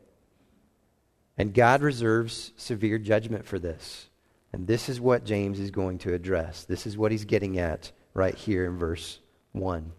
And 1.37 1.55
God 1.55 1.83
reserves 1.83 2.53
severe 2.57 2.99
judgment 2.99 3.45
for 3.45 3.59
this. 3.59 4.09
And 4.53 4.67
this 4.67 4.89
is 4.89 5.01
what 5.01 5.25
James 5.25 5.61
is 5.61 5.71
going 5.71 5.99
to 5.99 6.15
address. 6.15 6.65
This 6.65 6.87
is 6.87 6.97
what 6.97 7.13
he's 7.13 7.25
getting 7.25 7.59
at 7.59 7.93
right 8.15 8.35
here 8.35 8.67
in 8.67 8.79
verse 8.79 9.19
1. 9.53 9.93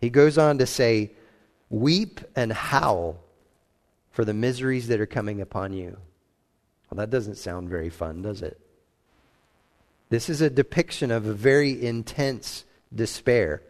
He 0.00 0.10
goes 0.10 0.38
on 0.38 0.58
to 0.58 0.66
say, 0.66 1.12
Weep 1.70 2.20
and 2.36 2.52
howl 2.52 3.18
for 4.10 4.24
the 4.24 4.34
miseries 4.34 4.88
that 4.88 5.00
are 5.00 5.06
coming 5.06 5.40
upon 5.40 5.72
you. 5.72 5.96
Well, 6.88 6.98
that 6.98 7.10
doesn't 7.10 7.36
sound 7.36 7.68
very 7.68 7.90
fun, 7.90 8.22
does 8.22 8.42
it? 8.42 8.60
This 10.08 10.28
is 10.28 10.40
a 10.40 10.50
depiction 10.50 11.10
of 11.10 11.26
a 11.26 11.32
very 11.32 11.84
intense 11.84 12.64
despair. 12.94 13.62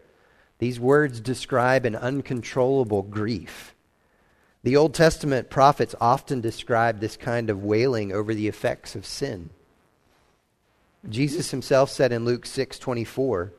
These 0.59 0.81
words 0.81 1.21
describe 1.21 1.85
an 1.85 1.97
uncontrollable 1.97 3.03
grief. 3.03 3.75
The 4.62 4.76
Old 4.76 4.95
Testament 4.95 5.50
prophets 5.50 5.95
often 6.00 6.41
describe 6.41 7.00
this 7.00 7.17
kind 7.17 7.50
of 7.50 7.62
wailing 7.62 8.12
over 8.12 8.35
the 8.35 8.49
effects 8.49 8.95
of 8.97 9.05
sin. 9.05 9.50
Jesus 11.09 11.50
himself 11.50 11.91
said 11.91 12.12
in 12.12 12.25
Luke 12.25 12.47
6:24, 12.47 13.53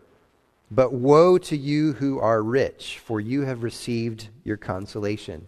"But 0.72 0.94
woe 0.94 1.38
to 1.38 1.56
you 1.56 1.94
who 1.94 2.20
are 2.20 2.42
rich, 2.42 2.98
for 2.98 3.22
you 3.22 3.42
have 3.42 3.62
received 3.62 4.30
your 4.44 4.58
consolation." 4.58 5.48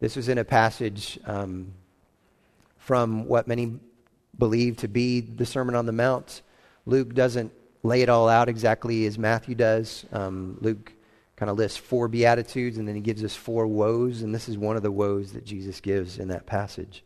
This 0.00 0.16
was 0.16 0.28
in 0.28 0.38
a 0.38 0.44
passage 0.44 1.20
um, 1.24 1.72
from 2.76 3.26
what 3.26 3.46
many 3.46 3.78
believe 4.38 4.76
to 4.78 4.88
be 4.88 5.20
the 5.20 5.46
Sermon 5.46 5.74
on 5.74 5.86
the 5.86 5.92
Mount. 5.92 6.42
Luke 6.86 7.14
doesn't 7.14 7.52
lay 7.82 8.02
it 8.02 8.08
all 8.08 8.28
out 8.28 8.48
exactly 8.48 9.06
as 9.06 9.18
Matthew 9.18 9.54
does. 9.54 10.04
Um, 10.12 10.58
Luke 10.60 10.92
kind 11.36 11.50
of 11.50 11.58
lists 11.58 11.78
four 11.78 12.08
beatitudes 12.08 12.78
and 12.78 12.86
then 12.86 12.94
he 12.94 13.00
gives 13.00 13.24
us 13.24 13.34
four 13.34 13.66
woes 13.66 14.22
and 14.22 14.34
this 14.34 14.48
is 14.48 14.56
one 14.56 14.76
of 14.76 14.82
the 14.82 14.90
woes 14.90 15.32
that 15.32 15.44
jesus 15.44 15.80
gives 15.80 16.18
in 16.18 16.28
that 16.28 16.46
passage 16.46 17.02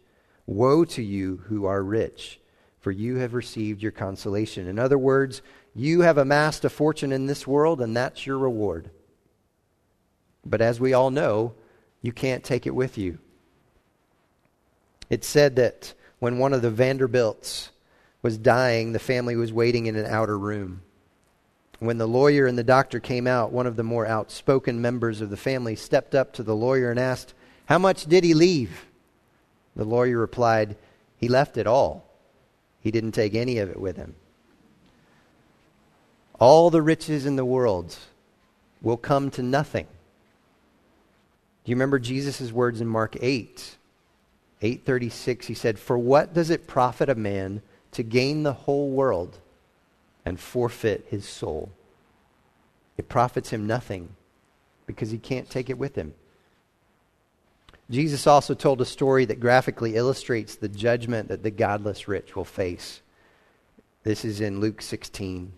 woe 0.46 0.84
to 0.84 1.02
you 1.02 1.36
who 1.46 1.64
are 1.64 1.82
rich 1.82 2.38
for 2.78 2.90
you 2.90 3.16
have 3.16 3.34
received 3.34 3.82
your 3.82 3.92
consolation 3.92 4.66
in 4.66 4.78
other 4.78 4.98
words 4.98 5.40
you 5.74 6.02
have 6.02 6.18
amassed 6.18 6.64
a 6.64 6.70
fortune 6.70 7.12
in 7.12 7.26
this 7.26 7.46
world 7.46 7.80
and 7.80 7.96
that's 7.96 8.26
your 8.26 8.38
reward 8.38 8.90
but 10.44 10.60
as 10.60 10.78
we 10.78 10.92
all 10.92 11.10
know 11.10 11.54
you 12.02 12.12
can't 12.12 12.44
take 12.44 12.66
it 12.66 12.74
with 12.74 12.98
you 12.98 13.18
it's 15.08 15.26
said 15.26 15.56
that 15.56 15.94
when 16.18 16.38
one 16.38 16.52
of 16.52 16.62
the 16.62 16.70
vanderbilts 16.70 17.70
was 18.22 18.36
dying 18.38 18.92
the 18.92 18.98
family 18.98 19.36
was 19.36 19.52
waiting 19.52 19.86
in 19.86 19.96
an 19.96 20.06
outer 20.06 20.38
room 20.38 20.82
when 21.80 21.98
the 21.98 22.08
lawyer 22.08 22.46
and 22.46 22.58
the 22.58 22.64
doctor 22.64 22.98
came 22.98 23.26
out, 23.26 23.52
one 23.52 23.66
of 23.66 23.76
the 23.76 23.84
more 23.84 24.06
outspoken 24.06 24.80
members 24.80 25.20
of 25.20 25.30
the 25.30 25.36
family 25.36 25.76
stepped 25.76 26.14
up 26.14 26.32
to 26.32 26.42
the 26.42 26.56
lawyer 26.56 26.90
and 26.90 26.98
asked, 26.98 27.34
How 27.66 27.78
much 27.78 28.06
did 28.06 28.24
he 28.24 28.34
leave? 28.34 28.86
The 29.76 29.84
lawyer 29.84 30.18
replied, 30.18 30.76
He 31.16 31.28
left 31.28 31.56
it 31.56 31.66
all. 31.66 32.04
He 32.80 32.90
didn't 32.90 33.12
take 33.12 33.34
any 33.34 33.58
of 33.58 33.70
it 33.70 33.80
with 33.80 33.96
him. 33.96 34.16
All 36.40 36.70
the 36.70 36.82
riches 36.82 37.26
in 37.26 37.36
the 37.36 37.44
world 37.44 37.96
will 38.82 38.96
come 38.96 39.30
to 39.32 39.42
nothing. 39.42 39.86
Do 41.64 41.70
you 41.70 41.76
remember 41.76 41.98
Jesus' 41.98 42.52
words 42.52 42.80
in 42.80 42.88
Mark 42.88 43.16
8? 43.20 43.76
836 44.60 45.46
he 45.46 45.54
said 45.54 45.78
for 45.78 45.96
what 45.96 46.34
does 46.34 46.50
it 46.50 46.66
profit 46.66 47.08
a 47.08 47.14
man 47.14 47.62
to 47.92 48.02
gain 48.02 48.42
the 48.42 48.52
whole 48.52 48.90
world 48.90 49.38
and 50.24 50.38
forfeit 50.38 51.06
his 51.08 51.26
soul. 51.26 51.70
It 52.96 53.08
profits 53.08 53.50
him 53.50 53.66
nothing 53.66 54.10
because 54.86 55.10
he 55.10 55.18
can't 55.18 55.48
take 55.48 55.70
it 55.70 55.78
with 55.78 55.94
him. 55.94 56.14
Jesus 57.90 58.26
also 58.26 58.52
told 58.54 58.80
a 58.80 58.84
story 58.84 59.24
that 59.24 59.40
graphically 59.40 59.96
illustrates 59.96 60.56
the 60.56 60.68
judgment 60.68 61.28
that 61.28 61.42
the 61.42 61.50
godless 61.50 62.06
rich 62.06 62.36
will 62.36 62.44
face. 62.44 63.00
This 64.02 64.24
is 64.24 64.40
in 64.40 64.60
Luke 64.60 64.82
16, 64.82 65.52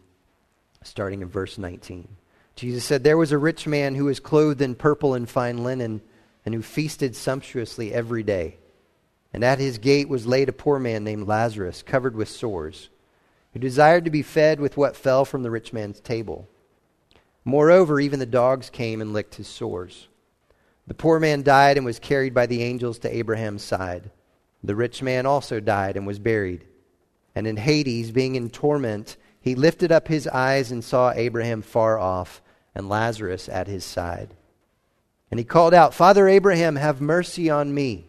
starting 0.83 1.23
in 1.23 1.29
verse 1.29 1.59
19. 1.59 2.07
Jesus 2.55 2.85
said, 2.85 3.03
There 3.03 3.17
was 3.17 3.33
a 3.33 3.39
rich 3.39 3.67
man 3.67 3.97
who 3.97 4.05
was 4.05 4.21
clothed 4.21 4.61
in 4.61 4.77
purple 4.77 5.15
and 5.15 5.29
fine 5.29 5.65
linen, 5.65 6.01
and 6.45 6.55
who 6.55 6.63
feasted 6.63 7.17
sumptuously 7.17 7.93
every 7.93 8.23
day. 8.23 8.57
And 9.33 9.45
at 9.45 9.59
his 9.59 9.79
gate 9.79 10.09
was 10.09 10.27
laid 10.27 10.49
a 10.49 10.53
poor 10.53 10.79
man 10.79 11.05
named 11.05 11.29
Lazarus, 11.29 11.83
covered 11.83 12.17
with 12.17 12.29
sores 12.29 12.91
who 13.53 13.59
desired 13.59 14.05
to 14.05 14.11
be 14.11 14.23
fed 14.23 14.61
with 14.61 14.77
what 14.77 14.97
fell 14.97 15.25
from 15.25 15.43
the 15.43 15.51
rich 15.51 15.73
man's 15.73 16.01
table. 16.01 16.49
Moreover, 17.45 18.01
even 18.01 18.19
the 18.19 18.27
dogs 18.27 18.71
came 18.71 19.01
and 19.01 19.13
licked 19.13 19.37
his 19.37 19.49
sores. 19.49 20.09
The 20.87 20.95
poor 20.95 21.19
man 21.19 21.43
died 21.43 21.77
and 21.77 21.87
was 21.87 21.99
carried 21.99 22.35
by 22.35 22.47
the 22.47 22.63
angels 22.63 22.99
to 23.01 23.15
Abraham's 23.15 23.63
side. 23.63 24.11
The 24.63 24.77
rich 24.77 25.03
man 25.03 25.27
also 25.27 25.59
died 25.59 25.97
and 25.97 26.07
was 26.07 26.19
buried. 26.19 26.67
And 27.35 27.47
in 27.47 27.57
Hades, 27.57 28.11
being 28.11 28.35
in 28.35 28.51
torment, 28.51 29.17
he 29.41 29.55
lifted 29.55 29.91
up 29.91 30.09
his 30.09 30.29
eyes 30.29 30.71
and 30.71 30.85
saw 30.85 31.13
Abraham 31.13 31.63
far 31.63 31.99
off 31.99 32.43
and 32.75 32.89
Lazarus 32.89 33.49
at 33.49 33.69
his 33.69 33.85
side. 33.85 34.35
And 35.31 35.39
he 35.39 35.45
called 35.45 35.73
out, 35.73 35.95
Father 35.95 36.29
Abraham, 36.29 36.77
have 36.77 37.01
mercy 37.01 37.49
on 37.49 37.73
me, 37.73 38.09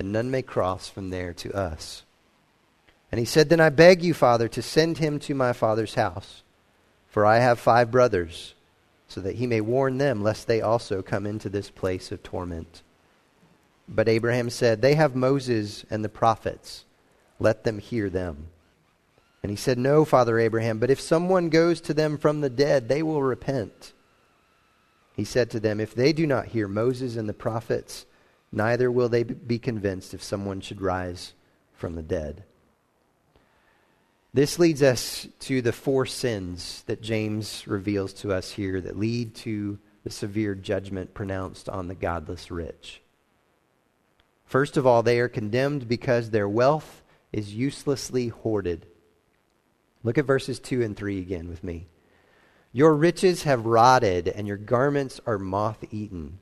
and 0.00 0.12
none 0.12 0.30
may 0.30 0.40
cross 0.40 0.88
from 0.88 1.10
there 1.10 1.34
to 1.34 1.52
us. 1.52 2.04
And 3.12 3.18
he 3.18 3.26
said, 3.26 3.50
Then 3.50 3.60
I 3.60 3.68
beg 3.68 4.02
you, 4.02 4.14
Father, 4.14 4.48
to 4.48 4.62
send 4.62 4.96
him 4.96 5.18
to 5.20 5.34
my 5.34 5.52
father's 5.52 5.92
house, 5.92 6.42
for 7.06 7.26
I 7.26 7.40
have 7.40 7.60
five 7.60 7.90
brothers, 7.90 8.54
so 9.08 9.20
that 9.20 9.36
he 9.36 9.46
may 9.46 9.60
warn 9.60 9.98
them, 9.98 10.22
lest 10.22 10.46
they 10.46 10.62
also 10.62 11.02
come 11.02 11.26
into 11.26 11.50
this 11.50 11.68
place 11.68 12.10
of 12.10 12.22
torment. 12.22 12.82
But 13.86 14.08
Abraham 14.08 14.48
said, 14.48 14.80
They 14.80 14.94
have 14.94 15.14
Moses 15.14 15.84
and 15.90 16.02
the 16.02 16.08
prophets. 16.08 16.86
Let 17.38 17.64
them 17.64 17.78
hear 17.78 18.08
them. 18.08 18.46
And 19.42 19.50
he 19.50 19.56
said, 19.56 19.78
No, 19.78 20.06
Father 20.06 20.38
Abraham, 20.38 20.78
but 20.78 20.90
if 20.90 21.00
someone 21.00 21.50
goes 21.50 21.78
to 21.82 21.92
them 21.92 22.16
from 22.16 22.40
the 22.40 22.48
dead, 22.48 22.88
they 22.88 23.02
will 23.02 23.22
repent. 23.22 23.92
He 25.14 25.24
said 25.24 25.50
to 25.50 25.60
them, 25.60 25.78
If 25.78 25.94
they 25.94 26.14
do 26.14 26.26
not 26.26 26.46
hear 26.46 26.68
Moses 26.68 27.16
and 27.16 27.28
the 27.28 27.34
prophets, 27.34 28.06
neither 28.52 28.90
will 28.90 29.08
they 29.08 29.22
be 29.22 29.58
convinced 29.58 30.14
if 30.14 30.22
someone 30.22 30.60
should 30.60 30.80
rise 30.80 31.34
from 31.72 31.94
the 31.94 32.02
dead. 32.02 32.44
This 34.32 34.58
leads 34.58 34.82
us 34.82 35.26
to 35.40 35.60
the 35.60 35.72
four 35.72 36.06
sins 36.06 36.84
that 36.86 37.02
James 37.02 37.66
reveals 37.66 38.12
to 38.14 38.32
us 38.32 38.52
here 38.52 38.80
that 38.80 38.98
lead 38.98 39.34
to 39.36 39.78
the 40.04 40.10
severe 40.10 40.54
judgment 40.54 41.14
pronounced 41.14 41.68
on 41.68 41.88
the 41.88 41.94
godless 41.94 42.50
rich. 42.50 43.02
First 44.44 44.76
of 44.76 44.86
all, 44.86 45.02
they 45.02 45.20
are 45.20 45.28
condemned 45.28 45.88
because 45.88 46.30
their 46.30 46.48
wealth 46.48 47.02
is 47.32 47.54
uselessly 47.54 48.28
hoarded. 48.28 48.86
Look 50.02 50.18
at 50.18 50.24
verses 50.24 50.58
2 50.60 50.82
and 50.82 50.96
3 50.96 51.18
again 51.18 51.48
with 51.48 51.62
me. 51.62 51.88
Your 52.72 52.94
riches 52.94 53.42
have 53.42 53.66
rotted, 53.66 54.28
and 54.28 54.46
your 54.46 54.56
garments 54.56 55.20
are 55.26 55.38
moth 55.38 55.84
eaten. 55.90 56.38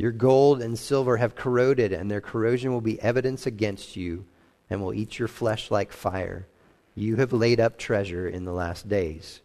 Your 0.00 0.12
gold 0.12 0.62
and 0.62 0.78
silver 0.78 1.18
have 1.18 1.34
corroded, 1.34 1.92
and 1.92 2.10
their 2.10 2.22
corrosion 2.22 2.72
will 2.72 2.80
be 2.80 2.98
evidence 3.02 3.44
against 3.44 3.96
you, 3.96 4.24
and 4.70 4.80
will 4.80 4.94
eat 4.94 5.18
your 5.18 5.28
flesh 5.28 5.70
like 5.70 5.92
fire. 5.92 6.46
You 6.94 7.16
have 7.16 7.34
laid 7.34 7.60
up 7.60 7.76
treasure 7.76 8.26
in 8.26 8.46
the 8.46 8.52
last 8.54 8.88
days. 8.88 9.42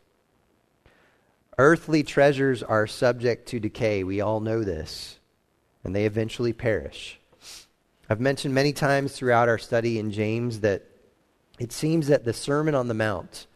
Earthly 1.58 2.04
treasures 2.04 2.64
are 2.64 2.88
subject 2.88 3.50
to 3.50 3.60
decay. 3.60 4.06
We 4.06 4.22
all 4.22 4.40
know 4.40 4.64
this, 4.64 5.20
and 5.84 5.94
they 5.94 6.06
eventually 6.06 6.54
perish. 6.54 7.20
I've 8.10 8.22
mentioned 8.22 8.54
many 8.54 8.72
times 8.72 9.12
throughout 9.12 9.50
our 9.50 9.58
study 9.58 10.00
in 10.00 10.10
James 10.10 10.62
that 10.62 10.84
it 11.60 11.74
seems 11.74 12.08
that 12.08 12.24
the 12.24 12.32
Sermon 12.32 12.76
on 12.76 12.88
the 12.88 12.94
Mount 12.94 13.48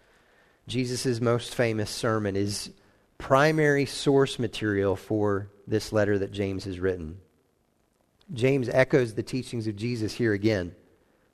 Jesus' 0.67 1.21
most 1.21 1.55
famous 1.55 1.89
sermon, 1.89 2.35
is 2.35 2.71
primary 3.17 3.85
source 3.85 4.37
material 4.37 4.97
for 4.97 5.47
this 5.69 5.93
letter 5.93 6.17
that 6.19 6.31
James 6.31 6.65
has 6.65 6.79
written. 6.79 7.19
James 8.33 8.69
echoes 8.69 9.13
the 9.13 9.23
teachings 9.23 9.67
of 9.67 9.75
Jesus 9.75 10.13
here 10.13 10.33
again. 10.33 10.75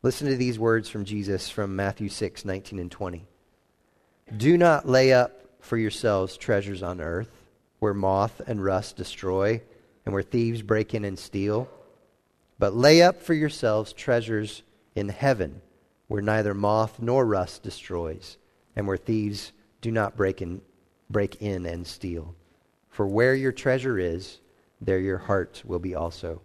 Listen 0.01 0.27
to 0.27 0.35
these 0.35 0.59
words 0.59 0.89
from 0.89 1.05
Jesus 1.05 1.49
from 1.49 1.75
Matthew 1.75 2.09
6, 2.09 2.45
19 2.45 2.79
and 2.79 2.91
20. 2.91 3.25
Do 4.37 4.57
not 4.57 4.87
lay 4.87 5.13
up 5.13 5.41
for 5.59 5.77
yourselves 5.77 6.37
treasures 6.37 6.83
on 6.83 7.01
earth, 7.01 7.31
where 7.79 7.93
moth 7.93 8.41
and 8.47 8.63
rust 8.63 8.95
destroy, 8.95 9.61
and 10.05 10.13
where 10.13 10.23
thieves 10.23 10.61
break 10.61 10.93
in 10.93 11.03
and 11.05 11.17
steal. 11.17 11.67
But 12.59 12.75
lay 12.75 13.01
up 13.01 13.21
for 13.21 13.33
yourselves 13.33 13.93
treasures 13.93 14.63
in 14.95 15.09
heaven, 15.09 15.61
where 16.07 16.21
neither 16.21 16.53
moth 16.53 17.01
nor 17.01 17.25
rust 17.25 17.63
destroys 17.63 18.37
and 18.75 18.87
where 18.87 18.97
thieves 18.97 19.51
do 19.81 19.91
not 19.91 20.15
break 20.15 20.41
in, 20.41 20.61
break 21.09 21.41
in 21.41 21.65
and 21.65 21.87
steal. 21.87 22.35
For 22.95 23.05
where 23.05 23.35
your 23.35 23.51
treasure 23.51 23.99
is, 23.99 24.39
there 24.79 24.99
your 24.99 25.17
heart 25.17 25.61
will 25.65 25.79
be 25.79 25.95
also. 25.95 26.41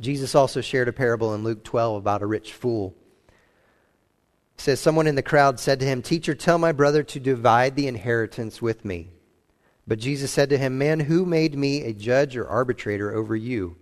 Jesus 0.00 0.34
also 0.34 0.60
shared 0.60 0.88
a 0.88 0.92
parable 0.92 1.34
in 1.34 1.42
Luke 1.42 1.64
12 1.64 1.96
about 1.96 2.22
a 2.22 2.26
rich 2.26 2.52
fool. 2.52 2.94
It 4.54 4.60
says, 4.60 4.78
Someone 4.78 5.06
in 5.06 5.14
the 5.14 5.22
crowd 5.22 5.58
said 5.58 5.80
to 5.80 5.86
him, 5.86 6.02
Teacher, 6.02 6.34
tell 6.34 6.58
my 6.58 6.72
brother 6.72 7.02
to 7.02 7.18
divide 7.18 7.74
the 7.74 7.88
inheritance 7.88 8.62
with 8.62 8.84
me. 8.84 9.10
But 9.86 9.98
Jesus 9.98 10.30
said 10.30 10.50
to 10.50 10.58
him, 10.58 10.78
Man, 10.78 11.00
who 11.00 11.26
made 11.26 11.56
me 11.56 11.82
a 11.82 11.92
judge 11.92 12.36
or 12.36 12.46
arbitrator 12.46 13.12
over 13.12 13.34
you? 13.34 13.76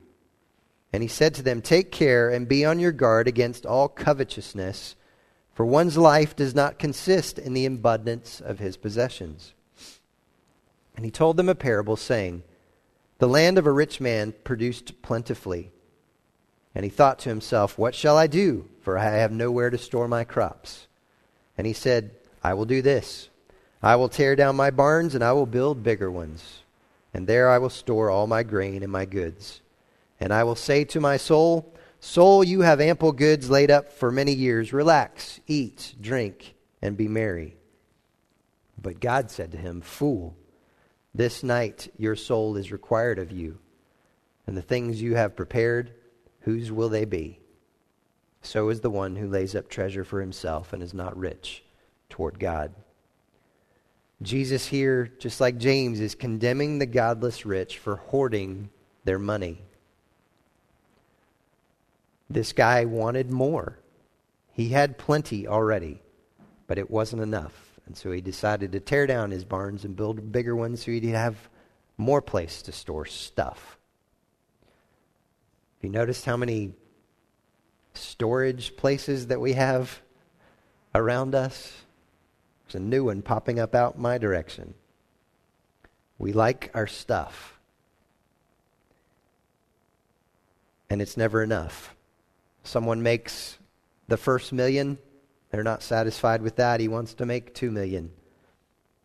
And 0.93 1.03
he 1.03 1.09
said 1.09 1.35
to 1.35 1.43
them, 1.43 1.61
Take 1.61 1.93
care 1.93 2.31
and 2.31 2.49
be 2.49 2.65
on 2.65 2.79
your 2.79 2.93
guard 2.93 3.29
against 3.29 3.67
all 3.67 3.89
covetousness 3.89 4.97
for 5.55 5.65
one's 5.65 5.97
life 5.97 6.35
does 6.35 6.55
not 6.55 6.81
consist 6.81 7.39
in 7.39 7.55
the 7.55 7.65
abundance 7.65 8.41
of 8.41 8.59
his 8.59 8.77
possessions. 8.77 9.55
And 10.97 11.05
he 11.05 11.11
told 11.11 11.37
them 11.37 11.49
a 11.49 11.55
parable, 11.55 11.97
saying, 11.97 12.43
The 13.19 13.29
land 13.29 13.59
of 13.59 13.67
a 13.67 13.73
rich 13.73 14.01
man 14.01 14.33
produced 14.45 15.03
plentifully. 15.03 15.73
And 16.75 16.85
he 16.85 16.91
thought 16.91 17.19
to 17.21 17.29
himself, 17.29 17.79
What 17.79 17.95
shall 17.95 18.17
I 18.17 18.27
do? 18.27 18.69
For 18.81 18.99
I 18.99 19.05
have 19.05 19.33
nowhere 19.33 19.71
to 19.71 19.79
store 19.79 20.09
my 20.09 20.25
crops. 20.25 20.87
And 21.57 21.67
he 21.67 21.73
said, 21.73 22.11
I 22.43 22.55
will 22.55 22.67
do 22.67 22.83
this 22.83 23.29
I 23.85 23.97
will 23.97 24.09
tear 24.09 24.35
down 24.35 24.57
my 24.57 24.71
barns, 24.71 25.15
and 25.15 25.23
I 25.23 25.33
will 25.33 25.45
build 25.45 25.83
bigger 25.83 26.11
ones. 26.11 26.61
And 27.13 27.27
there 27.27 27.51
I 27.51 27.59
will 27.59 27.69
store 27.69 28.09
all 28.09 28.27
my 28.27 28.43
grain 28.43 28.83
and 28.83 28.91
my 28.91 29.05
goods. 29.05 29.61
And 30.19 30.33
I 30.33 30.43
will 30.45 30.55
say 30.57 30.85
to 30.85 31.01
my 31.01 31.19
soul, 31.19 31.71
Soul, 32.01 32.45
you 32.45 32.63
have 32.63 32.81
ample 32.81 33.13
goods 33.13 33.51
laid 33.51 33.71
up 33.71 33.93
for 33.93 34.11
many 34.11 34.33
years. 34.33 34.73
Relax, 34.73 35.39
eat, 35.47 35.95
drink, 36.01 36.55
and 36.81 36.97
be 36.97 37.09
merry. 37.09 37.57
But 38.81 39.01
God 39.01 39.31
said 39.31 39.53
to 39.53 39.59
him, 39.59 39.83
Fool, 39.83 40.35
this 41.15 41.43
night 41.43 41.93
your 41.97 42.17
soul 42.17 42.57
is 42.57 42.73
required 42.73 43.19
of 43.19 43.31
you, 43.31 43.59
and 44.47 44.57
the 44.57 44.63
things 44.63 45.01
you 45.01 45.15
have 45.15 45.37
prepared, 45.37 45.93
whose 46.41 46.73
will 46.73 46.89
they 46.89 47.05
be? 47.05 47.39
So 48.43 48.69
is 48.69 48.81
the 48.81 48.91
one 48.91 49.17
who 49.17 49.29
lays 49.29 49.55
up 49.55 49.69
treasure 49.69 50.05
for 50.05 50.21
himself 50.21 50.73
and 50.73 50.83
is 50.83 50.93
not 50.93 51.17
rich 51.17 51.63
toward 52.11 52.39
God. 52.39 52.75
Jesus 54.23 54.67
here, 54.67 55.11
just 55.19 55.41
like 55.41 55.59
James, 55.59 56.01
is 56.01 56.15
condemning 56.15 56.79
the 56.79 56.87
godless 56.87 57.47
rich 57.47 57.79
for 57.79 57.97
hoarding 57.97 58.71
their 59.05 59.19
money. 59.19 59.63
This 62.29 62.53
guy 62.53 62.85
wanted 62.85 63.31
more. 63.31 63.79
He 64.53 64.71
had 64.71 64.99
plenty 64.99 65.47
already, 65.47 66.01
but 66.67 66.79
it 66.79 66.91
wasn't 66.91 67.23
enough. 67.23 67.74
And 67.87 67.97
so 67.97 68.13
he 68.13 68.21
decided 68.21 68.73
to 68.73 68.81
tear 68.81 69.07
down 69.07 69.31
his 69.31 69.45
barns 69.45 69.85
and 69.85 69.95
build 69.97 70.33
bigger 70.33 70.57
ones 70.57 70.85
so 70.85 70.91
he'd 70.91 71.05
have 71.05 71.37
more 71.97 72.23
place 72.23 72.63
to 72.63 72.73
store 72.73 73.05
stuff. 73.05 73.79
Have 75.77 75.85
you 75.85 75.91
noticed 75.91 76.25
how 76.25 76.37
many 76.37 76.73
storage 77.93 78.77
places 78.77 79.27
that 79.29 79.41
we 79.41 79.53
have 79.53 80.01
around 80.95 81.35
us? 81.35 81.73
There's 82.65 82.77
a 82.77 82.85
new 82.85 83.05
one 83.05 83.23
popping 83.23 83.59
up 83.59 83.75
out 83.75 83.99
my 83.99 84.19
direction. 84.19 84.75
We 86.19 86.33
like 86.33 86.71
our 86.75 86.87
stuff. 86.87 87.59
And 90.89 91.03
it's 91.03 91.17
never 91.17 91.43
enough. 91.43 91.95
Someone 92.63 93.03
makes 93.03 93.59
the 94.09 94.17
first 94.17 94.53
million, 94.53 94.99
they're 95.55 95.63
not 95.63 95.83
satisfied 95.83 96.43
with 96.43 96.57
that. 96.57 96.81
He 96.81 96.89
wants 96.89 97.15
to 97.15 97.27
make 97.27 97.55
two 97.55 97.71
million. 97.71 98.11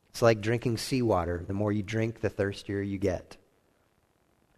It's 0.09 0.21
like 0.21 0.41
drinking 0.41 0.77
seawater. 0.77 1.43
The 1.45 1.53
more 1.53 1.71
you 1.71 1.83
drink, 1.83 2.21
the 2.21 2.29
thirstier 2.29 2.81
you 2.81 2.97
get. 2.97 3.37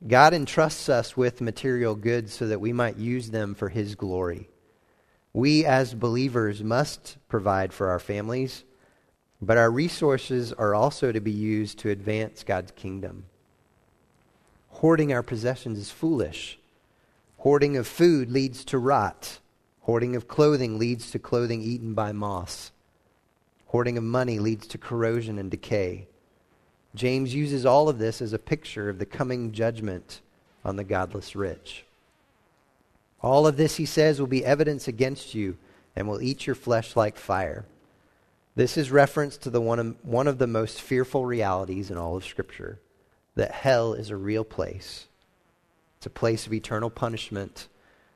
God 0.08 0.34
entrusts 0.34 0.90
us 0.90 1.16
with 1.16 1.42
material 1.42 1.96
goods 1.96 2.34
so 2.34 2.48
that 2.48 2.62
we 2.62 2.74
might 2.74 2.98
use 2.98 3.30
them 3.30 3.54
for 3.54 3.70
His 3.70 3.96
glory. 3.96 4.50
We, 5.34 5.66
as 5.66 5.94
believers, 5.94 6.64
must 6.64 7.18
provide 7.30 7.72
for 7.72 7.90
our 7.90 8.00
families, 8.00 8.64
but 9.42 9.58
our 9.58 9.70
resources 9.70 10.54
are 10.54 10.74
also 10.74 11.12
to 11.12 11.20
be 11.20 11.32
used 11.32 11.80
to 11.80 11.90
advance 11.90 12.44
God's 12.44 12.72
kingdom. 12.72 13.26
Hoarding 14.70 15.14
our 15.14 15.24
possessions 15.24 15.78
is 15.78 15.92
foolish. 15.92 16.58
Hoarding 17.38 17.78
of 17.78 17.88
food 17.88 18.32
leads 18.32 18.66
to 18.66 18.78
rot. 18.78 19.40
Hoarding 19.82 20.16
of 20.16 20.28
clothing 20.28 20.78
leads 20.78 21.12
to 21.12 21.20
clothing 21.20 21.62
eaten 21.62 21.94
by 21.94 22.12
moths. 22.12 22.72
Hoarding 23.68 23.98
of 23.98 24.04
money 24.04 24.40
leads 24.40 24.68
to 24.68 24.78
corrosion 24.78 25.40
and 25.40 25.50
decay. 25.50 26.08
James 26.94 27.34
uses 27.34 27.66
all 27.66 27.90
of 27.90 27.98
this 27.98 28.22
as 28.22 28.34
a 28.34 28.40
picture 28.40 28.90
of 28.90 29.00
the 29.00 29.06
coming 29.06 29.52
judgment 29.52 30.22
on 30.64 30.76
the 30.76 30.84
godless 30.84 31.36
rich. 31.36 31.86
All 33.22 33.48
of 33.48 33.58
this, 33.58 33.78
he 33.78 33.86
says, 33.86 34.20
will 34.20 34.28
be 34.28 34.46
evidence 34.46 34.88
against 34.88 35.34
you 35.34 35.58
and 35.96 36.08
will 36.08 36.22
eat 36.22 36.46
your 36.46 36.56
flesh 36.56 36.96
like 36.96 37.18
fire. 37.18 37.66
This 38.56 38.78
is 38.78 38.92
reference 38.92 39.38
to 39.38 39.50
the 39.50 39.62
one 39.62 39.80
of, 39.80 39.96
one 40.04 40.28
of 40.28 40.38
the 40.38 40.48
most 40.48 40.82
fearful 40.82 41.26
realities 41.26 41.90
in 41.90 41.98
all 41.98 42.18
of 42.18 42.26
Scripture 42.26 42.80
that 43.36 43.52
hell 43.52 43.94
is 43.94 44.10
a 44.10 44.18
real 44.18 44.44
place 44.44 45.08
it's 46.02 46.08
a 46.08 46.10
place 46.10 46.48
of 46.48 46.54
eternal 46.54 46.90
punishment 46.90 47.68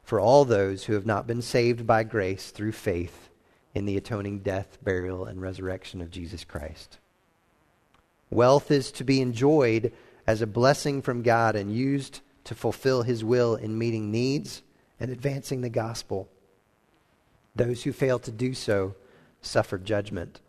for 0.05 0.19
all 0.19 0.45
those 0.45 0.85
who 0.85 0.93
have 0.93 1.05
not 1.05 1.25
been 1.25 1.41
saved 1.41 1.85
by 1.85 2.03
grace 2.03 2.51
through 2.51 2.71
faith 2.71 3.29
in 3.73 3.85
the 3.85 3.97
atoning 3.97 4.39
death, 4.39 4.77
burial, 4.83 5.25
and 5.25 5.41
resurrection 5.41 5.99
of 5.99 6.11
Jesus 6.11 6.43
Christ. 6.43 6.99
Wealth 8.29 8.69
is 8.69 8.91
to 8.93 9.03
be 9.03 9.19
enjoyed 9.19 9.91
as 10.27 10.41
a 10.41 10.47
blessing 10.47 11.01
from 11.01 11.23
God 11.23 11.55
and 11.55 11.75
used 11.75 12.21
to 12.45 12.53
fulfill 12.53 13.01
His 13.01 13.23
will 13.23 13.55
in 13.55 13.77
meeting 13.77 14.11
needs 14.11 14.61
and 14.99 15.09
advancing 15.09 15.61
the 15.61 15.69
gospel. 15.69 16.29
Those 17.55 17.83
who 17.83 17.91
fail 17.91 18.19
to 18.19 18.31
do 18.31 18.53
so 18.53 18.95
suffer 19.41 19.79
judgment. 19.79 20.39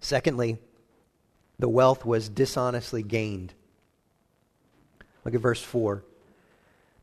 Secondly, 0.00 0.58
the 1.58 1.68
wealth 1.68 2.04
was 2.04 2.28
dishonestly 2.28 3.02
gained. 3.02 3.54
Look 5.24 5.34
at 5.34 5.40
verse 5.40 5.62
4. 5.62 6.04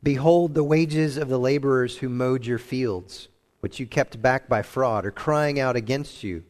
Behold, 0.02 0.54
the 0.54 0.64
wages 0.64 1.18
of 1.18 1.30
the 1.30 1.40
laborers 1.40 1.98
who 1.98 2.10
mowed 2.10 2.46
your 2.46 2.58
fields, 2.58 3.30
which 3.62 3.80
you 3.80 3.86
kept 3.86 4.22
back 4.22 4.48
by 4.48 4.62
fraud, 4.62 5.06
are 5.06 5.12
crying 5.12 5.60
out 5.60 5.76
against 5.76 6.24
you. 6.24 6.44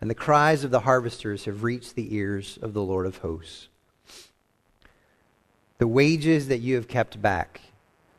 And 0.00 0.08
the 0.08 0.14
cries 0.14 0.62
of 0.62 0.70
the 0.70 0.80
harvesters 0.80 1.44
have 1.46 1.64
reached 1.64 1.96
the 1.96 2.14
ears 2.14 2.58
of 2.62 2.72
the 2.72 2.82
Lord 2.82 3.04
of 3.04 3.18
hosts. 3.18 3.68
The 5.78 5.88
wages 5.88 6.48
that 6.48 6.58
you 6.58 6.76
have 6.76 6.88
kept 6.88 7.20
back, 7.20 7.60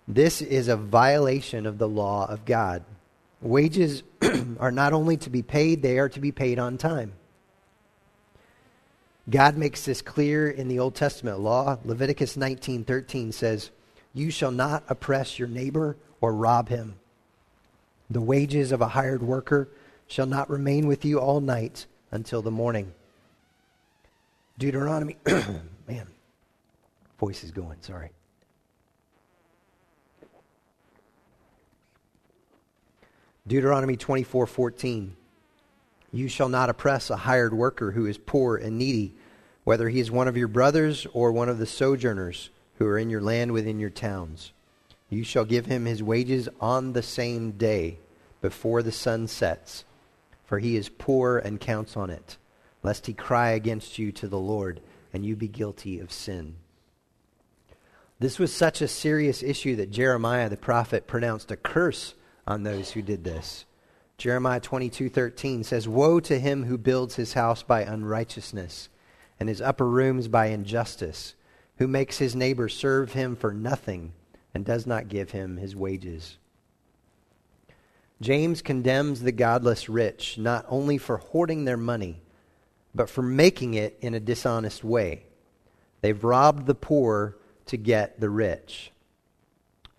this 0.07 0.41
is 0.41 0.67
a 0.67 0.75
violation 0.75 1.65
of 1.65 1.77
the 1.77 1.87
law 1.87 2.25
of 2.29 2.45
God. 2.45 2.83
Wages 3.41 4.03
are 4.59 4.71
not 4.71 4.91
only 4.91 5.17
to 5.17 5.29
be 5.29 5.41
paid, 5.41 5.81
they 5.81 5.99
are 5.99 6.09
to 6.09 6.19
be 6.19 6.31
paid 6.31 6.59
on 6.59 6.77
time. 6.77 7.13
God 9.29 9.57
makes 9.57 9.85
this 9.85 10.01
clear 10.01 10.49
in 10.49 10.67
the 10.67 10.79
Old 10.79 10.95
Testament 10.95 11.39
law. 11.39 11.77
Leviticus 11.83 12.35
19:13 12.35 13.31
says, 13.31 13.69
"You 14.13 14.31
shall 14.31 14.51
not 14.51 14.83
oppress 14.89 15.37
your 15.37 15.47
neighbor 15.47 15.97
or 16.19 16.33
rob 16.33 16.69
him. 16.69 16.99
The 18.09 18.21
wages 18.21 18.71
of 18.71 18.81
a 18.81 18.89
hired 18.89 19.21
worker 19.21 19.69
shall 20.07 20.25
not 20.25 20.49
remain 20.49 20.87
with 20.87 21.05
you 21.05 21.19
all 21.19 21.41
night 21.41 21.85
until 22.11 22.41
the 22.41 22.51
morning." 22.51 22.93
Deuteronomy 24.57 25.17
man, 25.87 26.07
voice 27.19 27.43
is 27.43 27.51
going, 27.51 27.81
sorry. 27.81 28.11
Deuteronomy 33.47 33.95
24:14 33.95 35.15
You 36.11 36.27
shall 36.27 36.49
not 36.49 36.69
oppress 36.69 37.09
a 37.09 37.15
hired 37.15 37.53
worker 37.53 37.91
who 37.91 38.05
is 38.05 38.17
poor 38.17 38.57
and 38.57 38.77
needy, 38.77 39.15
whether 39.69 39.89
he 39.89 39.99
is 39.99 40.09
one 40.09 40.27
of 40.27 40.35
your 40.35 40.47
brothers 40.47 41.05
or 41.13 41.31
one 41.31 41.47
of 41.47 41.59
the 41.59 41.65
sojourners 41.67 42.49
who 42.79 42.87
are 42.87 42.97
in 42.97 43.07
your 43.07 43.21
land 43.21 43.51
within 43.51 43.79
your 43.79 43.91
towns. 43.91 44.51
You 45.11 45.23
shall 45.23 45.45
give 45.45 45.67
him 45.67 45.85
his 45.85 46.01
wages 46.01 46.49
on 46.59 46.93
the 46.93 47.03
same 47.03 47.51
day 47.51 47.99
before 48.41 48.81
the 48.81 48.91
sun 48.91 49.27
sets, 49.27 49.85
for 50.43 50.57
he 50.57 50.75
is 50.75 50.89
poor 50.89 51.37
and 51.37 51.59
counts 51.59 51.95
on 51.95 52.09
it, 52.09 52.37
lest 52.81 53.05
he 53.05 53.13
cry 53.13 53.51
against 53.51 53.99
you 53.99 54.11
to 54.13 54.27
the 54.27 54.39
Lord 54.39 54.81
and 55.13 55.23
you 55.23 55.35
be 55.35 55.47
guilty 55.47 55.99
of 55.99 56.11
sin. 56.11 56.55
This 58.17 58.39
was 58.39 58.51
such 58.51 58.81
a 58.81 58.87
serious 58.87 59.43
issue 59.43 59.75
that 59.75 59.91
Jeremiah 59.91 60.49
the 60.49 60.57
prophet 60.57 61.05
pronounced 61.05 61.51
a 61.51 61.55
curse 61.55 62.15
on 62.47 62.63
those 62.63 62.89
who 62.89 63.03
did 63.03 63.23
this. 63.23 63.65
Jeremiah 64.17 64.61
22:13 64.61 65.63
says, 65.63 65.87
"Woe 65.87 66.19
to 66.21 66.39
him 66.39 66.63
who 66.63 66.79
builds 66.79 67.17
his 67.17 67.33
house 67.33 67.61
by 67.61 67.83
unrighteousness 67.83 68.89
and 69.39 69.49
his 69.49 69.61
upper 69.61 69.87
rooms 69.87 70.27
by 70.27 70.47
injustice, 70.47 71.35
who 71.77 71.87
makes 71.87 72.17
his 72.17 72.35
neighbor 72.35 72.67
serve 72.67 73.13
him 73.13 73.35
for 73.35 73.53
nothing 73.53 74.13
and 74.53 74.65
does 74.65 74.85
not 74.85 75.07
give 75.07 75.31
him 75.31 75.57
his 75.57 75.75
wages." 75.75 76.37
James 78.21 78.61
condemns 78.61 79.21
the 79.21 79.31
godless 79.31 79.87
rich 79.87 80.37
not 80.37 80.65
only 80.67 80.97
for 80.97 81.17
hoarding 81.17 81.63
their 81.63 81.77
money, 81.77 82.21
but 82.93 83.09
for 83.09 83.21
making 83.21 83.75
it 83.75 83.97
in 84.01 84.13
a 84.13 84.19
dishonest 84.19 84.83
way. 84.83 85.23
They've 86.01 86.23
robbed 86.23 86.65
the 86.65 86.75
poor 86.75 87.37
to 87.67 87.77
get 87.77 88.19
the 88.19 88.29
rich. 88.29 88.91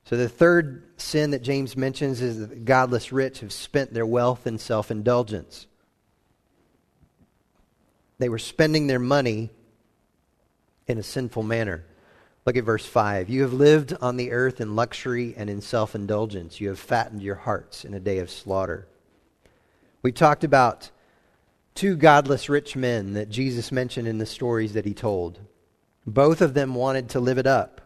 So 0.05 0.17
the 0.17 0.29
third 0.29 0.83
sin 0.99 1.31
that 1.31 1.43
James 1.43 1.77
mentions 1.77 2.21
is 2.21 2.39
that 2.41 2.51
the 2.51 2.57
godless 2.57 3.13
rich 3.13 3.41
have 3.41 3.53
spent 3.53 3.95
their 3.95 4.07
wealth 4.07 4.47
in 4.47 4.59
self 4.59 4.91
indulgence. 4.91 5.67
They 8.21 8.29
were 8.29 8.39
spending 8.39 8.87
their 8.87 8.99
money 8.99 9.49
in 10.87 10.99
a 10.99 11.03
sinful 11.03 11.43
manner. 11.43 11.87
Look 12.45 12.57
at 12.59 12.65
verse 12.65 12.85
5. 12.85 13.31
You 13.31 13.43
have 13.43 13.55
lived 13.55 13.95
on 13.99 14.19
the 14.19 14.31
earth 14.33 14.61
in 14.61 14.77
luxury 14.77 15.35
and 15.39 15.49
in 15.49 15.63
self 15.63 15.95
indulgence. 15.95 16.61
You 16.61 16.69
have 16.69 16.79
fattened 16.79 17.23
your 17.23 17.35
hearts 17.35 17.83
in 17.83 17.95
a 17.95 18.01
day 18.01 18.19
of 18.19 18.31
slaughter. 18.31 18.87
We 20.03 20.13
talked 20.13 20.45
about 20.45 20.91
two 21.75 21.97
godless 21.97 22.51
rich 22.51 22.77
men 22.77 23.15
that 23.15 23.31
Jesus 23.31 23.73
mentioned 23.73 24.07
in 24.07 24.19
the 24.19 24.27
stories 24.27 24.75
that 24.75 24.85
he 24.85 24.93
told. 24.93 25.39
Both 26.07 26.43
of 26.43 26.53
them 26.53 26.75
wanted 26.75 27.09
to 27.11 27.21
live 27.21 27.39
it 27.39 27.47
up. 27.47 27.81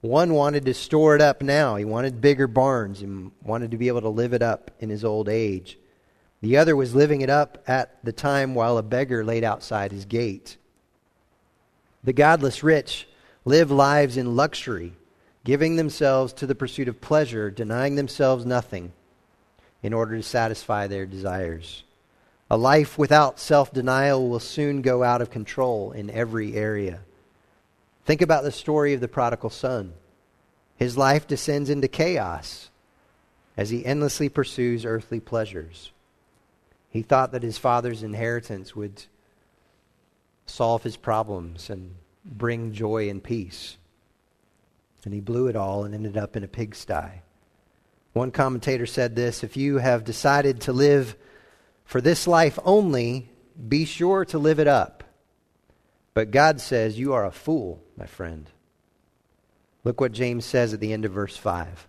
One 0.00 0.32
wanted 0.32 0.64
to 0.66 0.74
store 0.74 1.16
it 1.16 1.20
up 1.20 1.42
now. 1.42 1.74
He 1.74 1.84
wanted 1.84 2.20
bigger 2.20 2.46
barns 2.46 3.02
and 3.02 3.32
wanted 3.42 3.72
to 3.72 3.78
be 3.78 3.88
able 3.88 4.02
to 4.02 4.08
live 4.08 4.32
it 4.32 4.42
up 4.42 4.70
in 4.78 4.90
his 4.90 5.04
old 5.04 5.28
age. 5.28 5.76
The 6.46 6.58
other 6.58 6.76
was 6.76 6.94
living 6.94 7.22
it 7.22 7.28
up 7.28 7.60
at 7.66 7.98
the 8.04 8.12
time 8.12 8.54
while 8.54 8.78
a 8.78 8.82
beggar 8.84 9.24
laid 9.24 9.42
outside 9.42 9.90
his 9.90 10.04
gate. 10.04 10.56
The 12.04 12.12
godless 12.12 12.62
rich 12.62 13.08
live 13.44 13.72
lives 13.72 14.16
in 14.16 14.36
luxury, 14.36 14.92
giving 15.42 15.74
themselves 15.74 16.32
to 16.34 16.46
the 16.46 16.54
pursuit 16.54 16.86
of 16.86 17.00
pleasure, 17.00 17.50
denying 17.50 17.96
themselves 17.96 18.46
nothing 18.46 18.92
in 19.82 19.92
order 19.92 20.16
to 20.16 20.22
satisfy 20.22 20.86
their 20.86 21.04
desires. 21.04 21.82
A 22.48 22.56
life 22.56 22.96
without 22.96 23.40
self 23.40 23.72
denial 23.72 24.28
will 24.28 24.38
soon 24.38 24.82
go 24.82 25.02
out 25.02 25.20
of 25.20 25.30
control 25.30 25.90
in 25.90 26.10
every 26.10 26.54
area. 26.54 27.00
Think 28.04 28.22
about 28.22 28.44
the 28.44 28.52
story 28.52 28.94
of 28.94 29.00
the 29.00 29.08
prodigal 29.08 29.50
son. 29.50 29.94
His 30.76 30.96
life 30.96 31.26
descends 31.26 31.70
into 31.70 31.88
chaos 31.88 32.70
as 33.56 33.70
he 33.70 33.84
endlessly 33.84 34.28
pursues 34.28 34.84
earthly 34.84 35.18
pleasures. 35.18 35.90
He 36.96 37.02
thought 37.02 37.32
that 37.32 37.42
his 37.42 37.58
father's 37.58 38.02
inheritance 38.02 38.74
would 38.74 39.04
solve 40.46 40.82
his 40.82 40.96
problems 40.96 41.68
and 41.68 41.94
bring 42.24 42.72
joy 42.72 43.10
and 43.10 43.22
peace. 43.22 43.76
And 45.04 45.12
he 45.12 45.20
blew 45.20 45.48
it 45.48 45.56
all 45.56 45.84
and 45.84 45.94
ended 45.94 46.16
up 46.16 46.36
in 46.36 46.42
a 46.42 46.48
pigsty. 46.48 47.20
One 48.14 48.30
commentator 48.30 48.86
said 48.86 49.14
this 49.14 49.44
If 49.44 49.58
you 49.58 49.76
have 49.76 50.04
decided 50.04 50.62
to 50.62 50.72
live 50.72 51.16
for 51.84 52.00
this 52.00 52.26
life 52.26 52.58
only, 52.64 53.28
be 53.68 53.84
sure 53.84 54.24
to 54.24 54.38
live 54.38 54.58
it 54.58 54.66
up. 54.66 55.04
But 56.14 56.30
God 56.30 56.62
says, 56.62 56.98
You 56.98 57.12
are 57.12 57.26
a 57.26 57.30
fool, 57.30 57.82
my 57.98 58.06
friend. 58.06 58.48
Look 59.84 60.00
what 60.00 60.12
James 60.12 60.46
says 60.46 60.72
at 60.72 60.80
the 60.80 60.94
end 60.94 61.04
of 61.04 61.12
verse 61.12 61.36
5. 61.36 61.88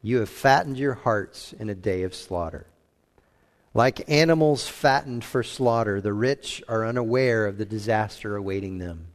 You 0.00 0.20
have 0.20 0.30
fattened 0.30 0.78
your 0.78 0.94
hearts 0.94 1.52
in 1.52 1.68
a 1.68 1.74
day 1.74 2.04
of 2.04 2.14
slaughter. 2.14 2.68
Like 3.74 4.08
animals 4.08 4.68
fattened 4.68 5.24
for 5.24 5.42
slaughter, 5.42 6.00
the 6.00 6.12
rich 6.12 6.62
are 6.68 6.86
unaware 6.86 7.44
of 7.46 7.58
the 7.58 7.64
disaster 7.64 8.36
awaiting 8.36 8.78
them. 8.78 9.08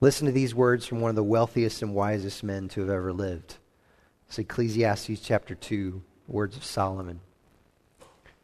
Listen 0.00 0.26
to 0.26 0.32
these 0.32 0.54
words 0.54 0.86
from 0.86 1.00
one 1.00 1.10
of 1.10 1.16
the 1.16 1.22
wealthiest 1.22 1.82
and 1.82 1.94
wisest 1.94 2.42
men 2.42 2.68
to 2.70 2.80
have 2.80 2.90
ever 2.90 3.12
lived. 3.12 3.56
It's 4.26 4.38
Ecclesiastes 4.38 5.20
chapter 5.20 5.54
2, 5.54 6.02
words 6.26 6.56
of 6.56 6.64
Solomon. 6.64 7.20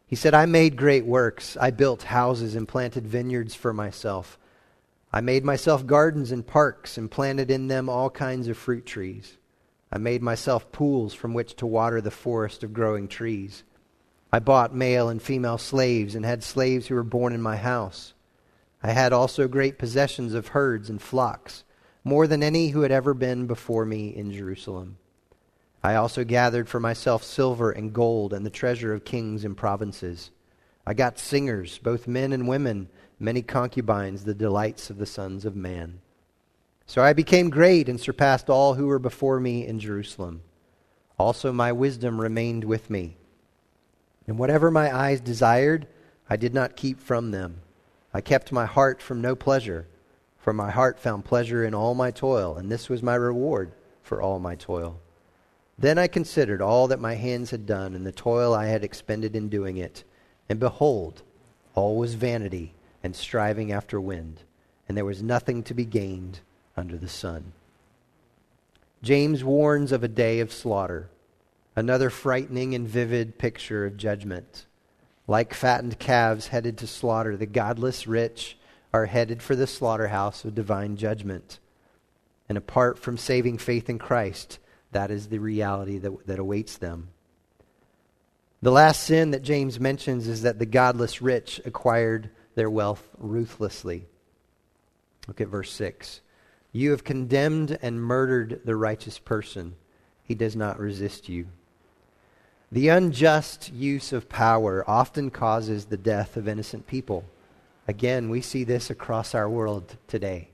He 0.07 0.15
said, 0.15 0.35
I 0.35 0.45
made 0.45 0.77
great 0.77 1.07
works. 1.07 1.57
I 1.59 1.71
built 1.71 2.03
houses 2.03 2.55
and 2.55 2.69
planted 2.69 3.07
vineyards 3.07 3.55
for 3.55 3.73
myself. 3.73 4.39
I 5.11 5.23
made 5.23 5.45
myself 5.45 5.87
gardens 5.87 6.33
and 6.33 6.47
parks 6.47 6.99
and 6.99 7.11
planted 7.11 7.51
in 7.51 7.69
them 7.69 7.89
all 7.89 8.11
kinds 8.11 8.47
of 8.49 8.59
fruit 8.59 8.85
trees. 8.85 9.39
I 9.91 9.97
made 9.97 10.23
myself 10.23 10.71
pools 10.71 11.15
from 11.15 11.33
which 11.33 11.57
to 11.57 11.67
water 11.67 12.03
the 12.03 12.11
forest 12.11 12.63
of 12.63 12.75
growing 12.75 13.09
trees. 13.09 13.65
I 14.33 14.41
bought 14.41 14.75
male 14.75 15.09
and 15.09 15.23
female 15.23 15.59
slaves 15.59 16.15
and 16.15 16.25
had 16.25 16.45
slaves 16.45 16.87
who 16.87 16.95
were 16.95 17.03
born 17.03 17.33
in 17.33 17.41
my 17.41 17.57
house. 17.57 18.13
I 18.83 18.93
had 18.93 19.13
also 19.13 19.49
great 19.49 19.79
possessions 19.79 20.35
of 20.35 20.49
herds 20.49 20.91
and 20.91 21.01
flocks, 21.01 21.65
more 22.05 22.27
than 22.27 22.43
any 22.43 22.69
who 22.69 22.83
had 22.83 22.93
ever 22.93 23.15
been 23.15 23.47
before 23.47 23.85
me 23.85 24.15
in 24.15 24.33
Jerusalem. 24.33 24.99
I 25.83 25.95
also 25.95 26.25
gathered 26.25 26.69
for 26.69 26.81
myself 26.81 27.25
silver 27.25 27.71
and 27.71 27.93
gold 27.93 28.33
and 28.33 28.45
the 28.45 28.51
treasure 28.51 28.93
of 28.93 29.05
kings 29.05 29.45
and 29.45 29.57
provinces. 29.57 30.31
I 30.87 30.95
got 30.95 31.19
singers, 31.19 31.79
both 31.79 32.07
men 32.07 32.33
and 32.33 32.47
women, 32.47 32.89
many 33.19 33.43
concubines, 33.43 34.25
the 34.25 34.35
delights 34.35 34.91
of 34.91 34.99
the 34.99 35.07
sons 35.07 35.45
of 35.45 35.57
man. 35.57 36.01
So 36.87 37.03
I 37.03 37.13
became 37.13 37.51
great 37.51 37.89
and 37.89 38.01
surpassed 38.01 38.49
all 38.49 38.75
who 38.75 38.87
were 38.87 38.99
before 38.99 39.41
me 39.41 39.67
in 39.67 39.81
Jerusalem. 39.81 40.43
Also 41.19 41.53
my 41.53 41.73
wisdom 41.73 42.21
remained 42.21 42.65
with 42.65 42.91
me. 42.91 43.17
And 44.29 44.39
whatever 44.39 44.71
my 44.71 44.95
eyes 44.95 45.21
desired, 45.21 45.87
I 46.29 46.37
did 46.37 46.53
not 46.53 46.77
keep 46.77 47.01
from 47.01 47.31
them. 47.31 47.63
I 48.13 48.21
kept 48.21 48.53
my 48.53 48.67
heart 48.67 49.01
from 49.01 49.23
no 49.23 49.35
pleasure, 49.35 49.87
for 50.39 50.53
my 50.53 50.71
heart 50.71 51.01
found 51.01 51.25
pleasure 51.25 51.65
in 51.65 51.75
all 51.75 51.95
my 51.95 52.11
toil, 52.11 52.57
and 52.57 52.71
this 52.71 52.91
was 52.91 53.03
my 53.03 53.15
reward 53.15 53.73
for 54.03 54.21
all 54.21 54.39
my 54.39 54.55
toil. 54.55 55.01
Then 55.79 55.97
I 55.97 56.09
considered 56.09 56.61
all 56.61 56.89
that 56.89 57.01
my 57.01 57.15
hands 57.15 57.51
had 57.51 57.65
done 57.65 57.95
and 57.95 58.07
the 58.07 58.13
toil 58.13 58.53
I 58.53 58.67
had 58.67 58.85
expended 58.85 59.35
in 59.35 59.49
doing 59.49 59.79
it. 59.79 60.05
And 60.49 60.61
behold, 60.61 61.23
all 61.75 61.97
was 61.97 62.15
vanity 62.15 62.75
and 63.03 63.17
striving 63.17 63.73
after 63.73 63.99
wind, 63.99 64.43
and 64.89 64.97
there 64.97 65.07
was 65.07 65.23
nothing 65.23 65.63
to 65.63 65.75
be 65.75 65.87
gained 65.87 66.41
under 66.77 66.99
the 66.99 67.09
sun. 67.09 67.53
James 69.03 69.43
warns 69.43 69.91
of 69.91 70.05
a 70.05 70.09
day 70.09 70.41
of 70.41 70.53
slaughter, 70.53 71.09
another 71.79 72.11
frightening 72.11 72.75
and 72.75 72.89
vivid 72.89 73.39
picture 73.39 73.87
of 73.87 73.97
judgment. 73.97 74.67
Like 75.29 75.55
fattened 75.55 76.01
calves 76.01 76.49
headed 76.49 76.77
to 76.79 76.89
slaughter, 76.89 77.37
the 77.37 77.47
godless 77.47 78.09
rich 78.09 78.59
are 78.93 79.07
headed 79.07 79.41
for 79.41 79.55
the 79.55 79.67
slaughterhouse 79.67 80.45
of 80.45 80.57
divine 80.57 80.97
judgment. 80.97 81.61
And 82.49 82.59
apart 82.59 82.99
from 82.99 83.17
saving 83.17 83.59
faith 83.59 83.89
in 83.89 84.01
Christ, 84.01 84.59
that 84.91 85.13
is 85.13 85.29
the 85.29 85.39
reality 85.39 85.99
that, 85.99 86.27
that 86.27 86.41
awaits 86.41 86.79
them. 86.79 87.11
The 88.61 88.73
last 88.73 89.05
sin 89.05 89.31
that 89.31 89.43
James 89.43 89.79
mentions 89.79 90.27
is 90.27 90.43
that 90.43 90.59
the 90.59 90.67
godless 90.67 91.23
rich 91.23 91.61
acquired 91.65 92.31
their 92.57 92.69
wealth 92.71 93.09
ruthlessly. 93.19 94.09
Look 95.29 95.41
at 95.41 95.47
verse 95.47 95.71
6. 95.71 96.23
You 96.73 96.91
have 96.91 97.05
condemned 97.05 97.79
and 97.81 98.03
murdered 98.03 98.63
the 98.65 98.75
righteous 98.75 99.21
person. 99.21 99.77
He 100.25 100.35
does 100.35 100.57
not 100.57 100.81
resist 100.81 101.29
you. 101.29 101.47
The 102.71 102.89
unjust 102.89 103.73
use 103.73 104.13
of 104.13 104.29
power 104.29 104.85
often 104.89 105.31
causes 105.31 105.87
the 105.87 105.97
death 105.97 106.37
of 106.37 106.47
innocent 106.47 106.87
people. 106.87 107.25
Again, 107.87 108.29
we 108.29 108.43
see 108.43 108.65
this 108.65 108.91
across 108.91 109.35
our 109.35 109.49
world 109.49 109.97
today. 110.07 110.49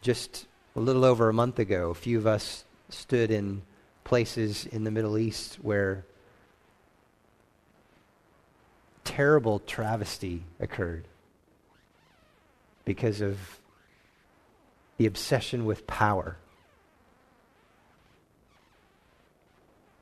Just 0.00 0.46
a 0.74 0.80
little 0.80 1.04
over 1.04 1.28
a 1.28 1.34
month 1.34 1.58
ago, 1.58 1.90
a 1.90 1.94
few 1.94 2.16
of 2.16 2.26
us 2.26 2.64
stood 2.88 3.30
in 3.30 3.60
places 4.04 4.64
in 4.64 4.84
the 4.84 4.90
Middle 4.90 5.18
East 5.18 5.56
where 5.56 6.06
terrible 9.04 9.58
travesty 9.58 10.44
occurred 10.58 11.04
because 12.86 13.20
of 13.20 13.60
the 14.96 15.06
obsession 15.06 15.66
with 15.66 15.86
power. 15.86 16.38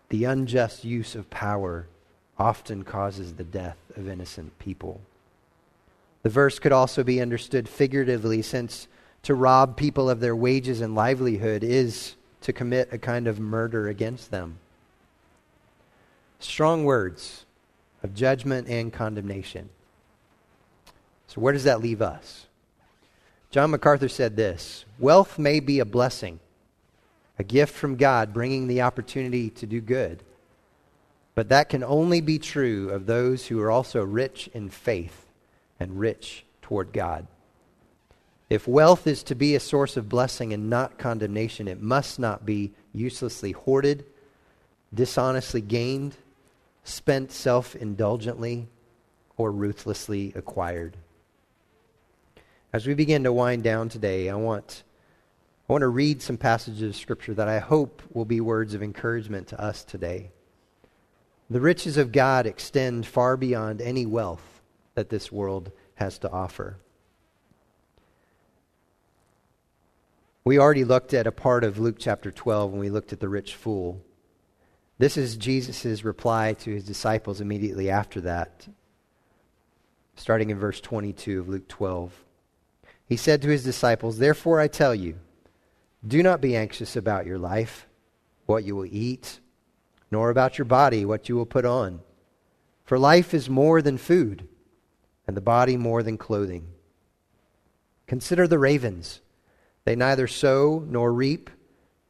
The 0.09 0.25
unjust 0.25 0.85
use 0.85 1.15
of 1.15 1.31
power 1.31 1.87
often 2.39 2.83
causes 2.85 3.35
the 3.35 3.45
death 3.45 3.79
of 3.97 4.09
innocent 4.09 4.59
people. 4.59 5.01
The 6.23 6.31
verse 6.31 6.59
could 6.59 6.73
also 6.73 7.05
be 7.05 7.21
understood 7.21 7.69
figuratively, 7.69 8.43
since 8.43 8.89
to 9.23 9.35
rob 9.35 9.77
people 9.77 10.09
of 10.09 10.21
their 10.21 10.37
wages 10.37 10.81
and 10.81 10.95
livelihood 10.95 11.63
is 11.63 12.15
to 12.43 12.53
commit 12.53 12.93
a 12.93 12.99
kind 12.99 13.27
of 13.27 13.41
murder 13.41 13.89
against 13.89 14.31
them. 14.31 14.59
Strong 16.39 16.85
words 16.85 17.45
of 18.03 18.15
judgment 18.15 18.69
and 18.69 18.93
condemnation. 18.93 19.71
So, 21.27 21.41
where 21.41 21.53
does 21.53 21.65
that 21.65 21.81
leave 21.81 22.03
us? 22.03 22.47
John 23.51 23.71
MacArthur 23.71 24.09
said 24.09 24.37
this 24.37 24.85
Wealth 24.99 25.39
may 25.39 25.61
be 25.61 25.79
a 25.79 25.85
blessing, 25.85 26.41
a 27.39 27.45
gift 27.45 27.75
from 27.75 27.97
God 27.97 28.33
bringing 28.33 28.67
the 28.67 28.83
opportunity 28.83 29.51
to 29.51 29.67
do 29.67 29.81
good. 29.81 30.23
But 31.35 31.49
that 31.49 31.69
can 31.69 31.83
only 31.83 32.21
be 32.21 32.39
true 32.39 32.91
of 32.91 33.07
those 33.07 33.47
who 33.47 33.61
are 33.61 33.71
also 33.71 34.05
rich 34.05 34.49
in 34.55 34.71
faith 34.71 35.27
and 35.81 35.99
rich 35.99 36.45
toward 36.63 36.93
God. 36.93 37.27
If 38.49 38.69
wealth 38.69 39.07
is 39.07 39.23
to 39.25 39.35
be 39.35 39.55
a 39.55 39.61
source 39.61 39.97
of 39.97 40.09
blessing 40.09 40.53
and 40.53 40.71
not 40.71 40.99
condemnation, 40.99 41.67
it 41.67 41.81
must 41.81 42.19
not 42.19 42.47
be 42.47 42.73
uselessly 42.93 43.53
hoarded, 43.53 44.05
dishonestly 44.93 45.61
gained, 45.61 46.17
spent 46.85 47.33
self 47.33 47.75
indulgently, 47.75 48.69
or 49.37 49.51
ruthlessly 49.51 50.33
acquired. 50.37 50.97
As 52.73 52.87
we 52.87 52.95
begin 52.95 53.25
to 53.25 53.33
wind 53.33 53.65
down 53.65 53.89
today, 53.89 54.29
I 54.29 54.35
want, 54.35 54.85
I 55.69 55.73
want 55.73 55.83
to 55.83 55.89
read 55.89 56.21
some 56.21 56.37
passages 56.37 56.83
of 56.83 56.97
Scripture 56.97 57.35
that 57.35 57.49
I 57.49 57.59
hope 57.59 58.03
will 58.13 58.25
be 58.25 58.41
words 58.41 58.75
of 58.75 58.83
encouragement 58.83 59.49
to 59.49 59.61
us 59.61 59.83
today. 59.83 60.31
The 61.49 61.61
riches 61.61 61.97
of 61.97 62.13
God 62.13 62.47
extend 62.47 63.07
far 63.07 63.37
beyond 63.37 63.81
any 63.81 64.07
wealth 64.07 64.63
that 64.95 65.09
this 65.09 65.33
world 65.33 65.73
has 65.97 66.19
to 66.19 66.31
offer. 66.31 66.79
We 70.45 70.59
already 70.59 70.85
looked 70.85 71.15
at 71.15 71.27
a 71.27 71.33
part 71.33 71.65
of 71.65 71.79
Luke 71.79 71.97
chapter 71.99 72.31
12 72.31 72.73
when 72.73 72.81
we 72.81 72.91
looked 72.91 73.13
at 73.13 73.21
the 73.21 73.29
rich 73.29 73.55
fool. 73.55 74.03
This 74.99 75.17
is 75.17 75.37
Jesus' 75.37 76.05
reply 76.05 76.53
to 76.55 76.71
his 76.71 76.85
disciples 76.85 77.41
immediately 77.41 77.89
after 77.89 78.21
that, 78.21 78.69
starting 80.17 80.51
in 80.51 80.59
verse 80.59 80.81
22 80.81 81.41
of 81.41 81.49
Luke 81.49 81.69
12 81.69 82.25
he 83.07 83.17
said 83.17 83.43
to 83.43 83.49
his 83.49 83.65
disciples, 83.65 84.19
Therefore 84.19 84.61
I 84.61 84.69
tell 84.69 84.95
you, 84.95 85.19
do 86.07 86.23
not 86.23 86.41
be 86.41 86.57
anxious 86.57 86.97
about 86.97 87.27
your 87.27 87.39
life, 87.39 87.87
what 88.47 88.65
you 88.65 88.77
will 88.77 88.87
eat, 88.87 89.41
nor 90.11 90.31
about 90.31 90.59
your 90.59 90.67
body, 90.67 91.05
what 91.05 91.29
you 91.29 91.37
will 91.37 91.47
put 91.47 91.65
on. 91.65 92.01
For 92.85 92.99
life 92.99 93.33
is 93.33 93.49
more 93.49 93.81
than 93.81 93.97
food, 93.97 94.47
and 95.27 95.37
the 95.37 95.41
body 95.41 95.77
more 95.77 96.03
than 96.03 96.19
clothing. 96.19 96.67
Consider 98.07 98.47
the 98.47 98.59
ravens. 98.59 99.21
They 99.85 99.97
neither 99.97 100.27
sow 100.27 100.85
nor 100.87 101.13
reap, 101.13 101.51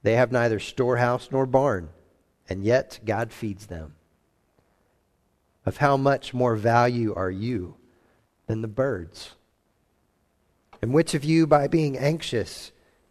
they 0.03 0.17
have 0.17 0.33
neither 0.33 0.59
storehouse 0.59 1.29
nor 1.31 1.47
barn, 1.47 1.89
and 2.49 2.65
yet 2.65 3.01
God 3.05 3.33
feeds 3.33 3.67
them. 3.67 3.95
Of 5.65 5.79
how 5.79 5.97
much 5.97 6.35
more 6.35 6.57
value 6.57 7.15
are 7.15 7.31
you 7.31 7.77
than 8.47 8.61
the 8.61 8.69
birds? 8.69 9.35
And 10.83 10.93
which 10.93 11.15
of 11.15 11.25
you, 11.25 11.47
by 11.47 11.69
being 11.69 11.97
anxious, 11.97 12.71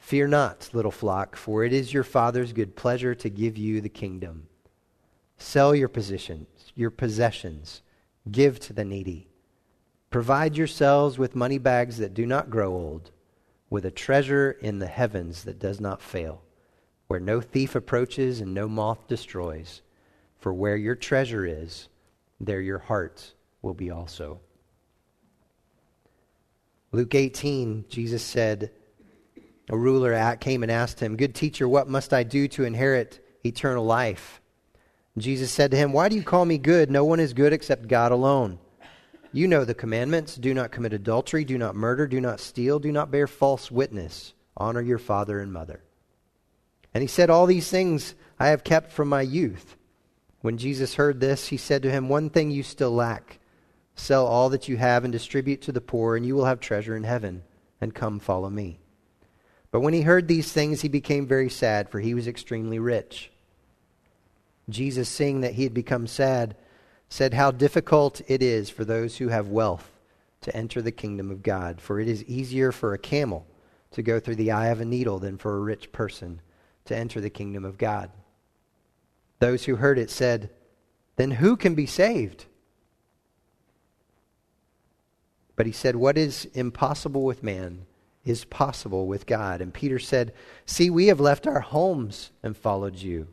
Fear 0.00 0.28
not, 0.28 0.70
little 0.72 0.90
flock, 0.90 1.36
for 1.36 1.62
it 1.62 1.72
is 1.72 1.94
your 1.94 2.02
Father's 2.02 2.52
good 2.52 2.74
pleasure 2.74 3.14
to 3.14 3.30
give 3.30 3.56
you 3.56 3.80
the 3.80 3.88
kingdom. 3.88 4.48
Sell 5.36 5.74
your 5.74 5.88
positions, 5.88 6.72
your 6.74 6.90
possessions, 6.90 7.82
give 8.28 8.58
to 8.60 8.72
the 8.72 8.84
needy. 8.84 9.28
Provide 10.08 10.56
yourselves 10.56 11.16
with 11.16 11.36
money 11.36 11.58
bags 11.58 11.98
that 11.98 12.14
do 12.14 12.26
not 12.26 12.50
grow 12.50 12.72
old, 12.72 13.12
with 13.68 13.84
a 13.84 13.90
treasure 13.90 14.50
in 14.60 14.80
the 14.80 14.88
heavens 14.88 15.44
that 15.44 15.60
does 15.60 15.80
not 15.80 16.02
fail, 16.02 16.42
where 17.06 17.20
no 17.20 17.40
thief 17.40 17.76
approaches 17.76 18.40
and 18.40 18.52
no 18.52 18.68
moth 18.68 19.06
destroys. 19.06 19.82
For 20.38 20.52
where 20.52 20.76
your 20.76 20.96
treasure 20.96 21.46
is, 21.46 21.88
there 22.40 22.62
your 22.62 22.78
heart 22.78 23.34
will 23.62 23.74
be 23.74 23.90
also. 23.90 24.40
Luke 26.90 27.14
18, 27.14 27.84
Jesus 27.88 28.22
said, 28.22 28.72
a 29.70 29.78
ruler 29.78 30.36
came 30.36 30.64
and 30.64 30.70
asked 30.70 31.00
him, 31.00 31.16
Good 31.16 31.34
teacher, 31.34 31.68
what 31.68 31.88
must 31.88 32.12
I 32.12 32.24
do 32.24 32.48
to 32.48 32.64
inherit 32.64 33.24
eternal 33.46 33.84
life? 33.84 34.40
Jesus 35.16 35.52
said 35.52 35.70
to 35.70 35.76
him, 35.76 35.92
Why 35.92 36.08
do 36.08 36.16
you 36.16 36.24
call 36.24 36.44
me 36.44 36.58
good? 36.58 36.90
No 36.90 37.04
one 37.04 37.20
is 37.20 37.32
good 37.32 37.52
except 37.52 37.86
God 37.86 38.10
alone. 38.10 38.58
You 39.32 39.46
know 39.46 39.64
the 39.64 39.74
commandments 39.74 40.34
do 40.34 40.52
not 40.52 40.72
commit 40.72 40.92
adultery, 40.92 41.44
do 41.44 41.56
not 41.56 41.76
murder, 41.76 42.08
do 42.08 42.20
not 42.20 42.40
steal, 42.40 42.80
do 42.80 42.90
not 42.90 43.12
bear 43.12 43.28
false 43.28 43.70
witness, 43.70 44.34
honor 44.56 44.80
your 44.80 44.98
father 44.98 45.38
and 45.38 45.52
mother. 45.52 45.84
And 46.92 47.02
he 47.02 47.08
said, 47.08 47.30
All 47.30 47.46
these 47.46 47.70
things 47.70 48.16
I 48.40 48.48
have 48.48 48.64
kept 48.64 48.90
from 48.90 49.08
my 49.08 49.22
youth. 49.22 49.76
When 50.40 50.58
Jesus 50.58 50.94
heard 50.94 51.20
this, 51.20 51.46
he 51.48 51.56
said 51.56 51.82
to 51.82 51.90
him, 51.92 52.08
One 52.08 52.28
thing 52.28 52.50
you 52.50 52.64
still 52.64 52.92
lack. 52.92 53.38
Sell 53.94 54.26
all 54.26 54.48
that 54.50 54.68
you 54.68 54.78
have 54.78 55.04
and 55.04 55.12
distribute 55.12 55.62
to 55.62 55.72
the 55.72 55.80
poor, 55.80 56.16
and 56.16 56.26
you 56.26 56.34
will 56.34 56.46
have 56.46 56.58
treasure 56.58 56.96
in 56.96 57.04
heaven. 57.04 57.44
And 57.80 57.94
come 57.94 58.18
follow 58.18 58.50
me. 58.50 58.80
But 59.70 59.80
when 59.80 59.94
he 59.94 60.02
heard 60.02 60.26
these 60.26 60.52
things, 60.52 60.80
he 60.80 60.88
became 60.88 61.26
very 61.26 61.48
sad, 61.48 61.88
for 61.88 62.00
he 62.00 62.14
was 62.14 62.26
extremely 62.26 62.78
rich. 62.78 63.30
Jesus, 64.68 65.08
seeing 65.08 65.40
that 65.40 65.54
he 65.54 65.64
had 65.64 65.74
become 65.74 66.06
sad, 66.06 66.56
said, 67.08 67.34
How 67.34 67.50
difficult 67.50 68.20
it 68.26 68.42
is 68.42 68.70
for 68.70 68.84
those 68.84 69.18
who 69.18 69.28
have 69.28 69.48
wealth 69.48 69.90
to 70.42 70.56
enter 70.56 70.80
the 70.80 70.92
kingdom 70.92 71.30
of 71.30 71.42
God. 71.42 71.80
For 71.80 72.00
it 72.00 72.08
is 72.08 72.24
easier 72.24 72.72
for 72.72 72.94
a 72.94 72.98
camel 72.98 73.46
to 73.92 74.02
go 74.02 74.18
through 74.18 74.36
the 74.36 74.52
eye 74.52 74.68
of 74.68 74.80
a 74.80 74.84
needle 74.84 75.18
than 75.18 75.38
for 75.38 75.56
a 75.56 75.60
rich 75.60 75.92
person 75.92 76.40
to 76.86 76.96
enter 76.96 77.20
the 77.20 77.30
kingdom 77.30 77.64
of 77.64 77.78
God. 77.78 78.10
Those 79.38 79.64
who 79.64 79.76
heard 79.76 79.98
it 79.98 80.10
said, 80.10 80.50
Then 81.16 81.32
who 81.32 81.56
can 81.56 81.74
be 81.74 81.86
saved? 81.86 82.46
But 85.56 85.66
he 85.66 85.72
said, 85.72 85.96
What 85.96 86.16
is 86.16 86.46
impossible 86.54 87.24
with 87.24 87.42
man 87.42 87.86
is 88.24 88.44
possible 88.44 89.06
with 89.06 89.26
God. 89.26 89.60
And 89.60 89.72
Peter 89.72 89.98
said, 89.98 90.34
See, 90.66 90.90
we 90.90 91.06
have 91.06 91.20
left 91.20 91.46
our 91.46 91.60
homes 91.60 92.30
and 92.42 92.56
followed 92.56 92.96
you. 92.96 93.28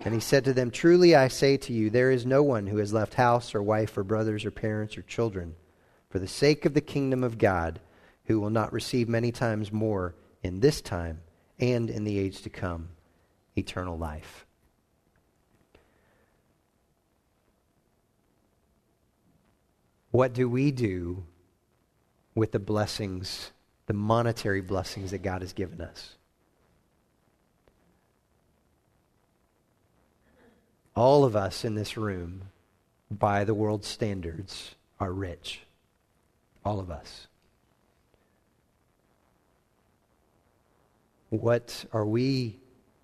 And 0.00 0.14
he 0.14 0.20
said 0.20 0.44
to 0.44 0.52
them, 0.52 0.70
Truly 0.70 1.14
I 1.14 1.28
say 1.28 1.56
to 1.56 1.72
you, 1.72 1.90
there 1.90 2.10
is 2.10 2.24
no 2.24 2.42
one 2.42 2.66
who 2.68 2.76
has 2.76 2.92
left 2.92 3.14
house 3.14 3.54
or 3.54 3.62
wife 3.62 3.96
or 3.98 4.04
brothers 4.04 4.44
or 4.44 4.50
parents 4.50 4.96
or 4.96 5.02
children 5.02 5.56
for 6.10 6.18
the 6.18 6.28
sake 6.28 6.64
of 6.64 6.74
the 6.74 6.80
kingdom 6.80 7.24
of 7.24 7.38
God 7.38 7.80
who 8.26 8.40
will 8.40 8.50
not 8.50 8.72
receive 8.72 9.08
many 9.08 9.32
times 9.32 9.72
more 9.72 10.14
in 10.42 10.60
this 10.60 10.80
time 10.80 11.20
and 11.58 11.90
in 11.90 12.04
the 12.04 12.18
age 12.18 12.42
to 12.42 12.50
come 12.50 12.88
eternal 13.56 13.98
life. 13.98 14.46
What 20.10 20.32
do 20.32 20.48
we 20.48 20.70
do 20.70 21.24
with 22.34 22.52
the 22.52 22.58
blessings, 22.58 23.50
the 23.88 23.94
monetary 23.94 24.60
blessings 24.60 25.10
that 25.10 25.22
God 25.22 25.40
has 25.40 25.52
given 25.52 25.80
us? 25.80 26.14
All 30.94 31.24
of 31.24 31.34
us 31.34 31.64
in 31.64 31.74
this 31.74 31.96
room, 31.96 32.42
by 33.10 33.44
the 33.44 33.54
world's 33.54 33.88
standards, 33.88 34.74
are 35.00 35.12
rich. 35.12 35.62
All 36.64 36.80
of 36.80 36.90
us. 36.90 37.28
What 41.30 41.86
are 41.92 42.04
we 42.04 42.58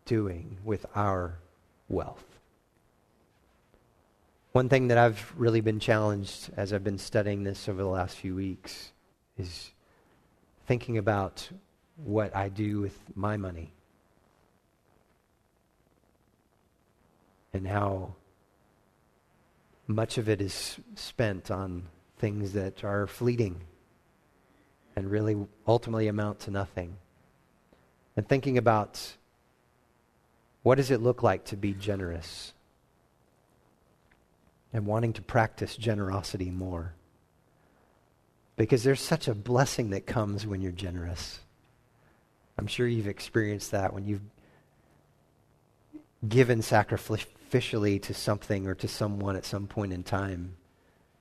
doing 0.04 0.58
with 0.64 0.84
our 0.94 1.38
wealth? 1.88 2.24
One 4.52 4.68
thing 4.68 4.88
that 4.88 4.98
I've 4.98 5.32
really 5.36 5.62
been 5.62 5.80
challenged 5.80 6.50
as 6.56 6.72
I've 6.72 6.84
been 6.84 6.98
studying 6.98 7.42
this 7.42 7.68
over 7.68 7.82
the 7.82 7.88
last 7.88 8.16
few 8.16 8.34
weeks 8.34 8.92
is 9.38 9.70
thinking 10.66 10.98
about 10.98 11.48
what 11.96 12.34
I 12.34 12.48
do 12.48 12.80
with 12.80 12.98
my 13.14 13.36
money 13.36 13.72
and 17.52 17.66
how 17.66 18.14
much 19.86 20.18
of 20.18 20.28
it 20.28 20.40
is 20.40 20.78
spent 20.94 21.50
on 21.50 21.84
things 22.18 22.52
that 22.54 22.82
are 22.84 23.06
fleeting 23.06 23.60
and 24.96 25.10
really 25.10 25.36
ultimately 25.66 26.08
amount 26.08 26.40
to 26.40 26.50
nothing. 26.50 26.96
And 28.16 28.28
thinking 28.28 28.58
about 28.58 29.16
what 30.62 30.76
does 30.76 30.90
it 30.90 31.00
look 31.02 31.22
like 31.22 31.44
to 31.46 31.56
be 31.56 31.74
generous? 31.74 32.54
and 34.74 34.84
wanting 34.84 35.12
to 35.12 35.22
practice 35.22 35.76
generosity 35.76 36.50
more. 36.50 36.94
Because 38.56 38.84
there's 38.84 39.00
such 39.00 39.26
a 39.28 39.34
blessing 39.34 39.90
that 39.90 40.06
comes 40.06 40.46
when 40.46 40.60
you're 40.60 40.72
generous. 40.72 41.40
I'm 42.56 42.66
sure 42.66 42.86
you've 42.86 43.08
experienced 43.08 43.72
that 43.72 43.92
when 43.92 44.04
you've 44.04 44.22
given 46.28 46.60
sacrificially 46.60 48.00
to 48.02 48.14
something 48.14 48.66
or 48.66 48.74
to 48.76 48.88
someone 48.88 49.36
at 49.36 49.44
some 49.44 49.66
point 49.66 49.92
in 49.92 50.02
time, 50.02 50.56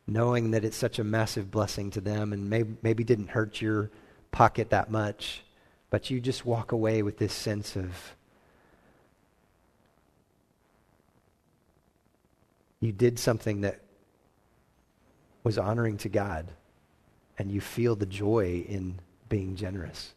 knowing 0.07 0.51
that 0.51 0.63
it's 0.63 0.77
such 0.77 0.99
a 0.99 1.03
massive 1.03 1.49
blessing 1.49 1.89
to 1.91 2.01
them 2.01 2.33
and 2.33 2.49
maybe, 2.49 2.75
maybe 2.81 3.03
didn't 3.03 3.29
hurt 3.29 3.61
your 3.61 3.89
pocket 4.31 4.69
that 4.69 4.91
much, 4.91 5.43
but 5.89 6.09
you 6.09 6.19
just 6.19 6.45
walk 6.45 6.71
away 6.71 7.01
with 7.01 7.17
this 7.17 7.33
sense 7.33 7.75
of 7.75 8.15
you 12.79 12.91
did 12.91 13.17
something 13.17 13.61
that 13.61 13.79
was 15.43 15.57
honoring 15.57 15.97
to 15.97 16.09
God, 16.09 16.47
and 17.37 17.51
you 17.51 17.61
feel 17.61 17.95
the 17.95 18.05
joy 18.05 18.65
in 18.67 18.99
being 19.29 19.55
generous. 19.55 20.13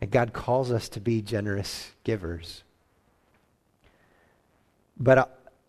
And 0.00 0.10
God 0.10 0.32
calls 0.32 0.70
us 0.70 0.88
to 0.90 1.00
be 1.00 1.22
generous 1.22 1.92
givers. 2.04 2.62
But 4.98 5.18
uh, 5.18 5.26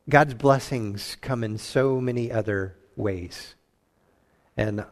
God's 0.07 0.33
blessings 0.33 1.17
come 1.21 1.43
in 1.43 1.57
so 1.57 1.99
many 1.99 2.31
other 2.31 2.75
ways. 2.95 3.55
And 4.57 4.85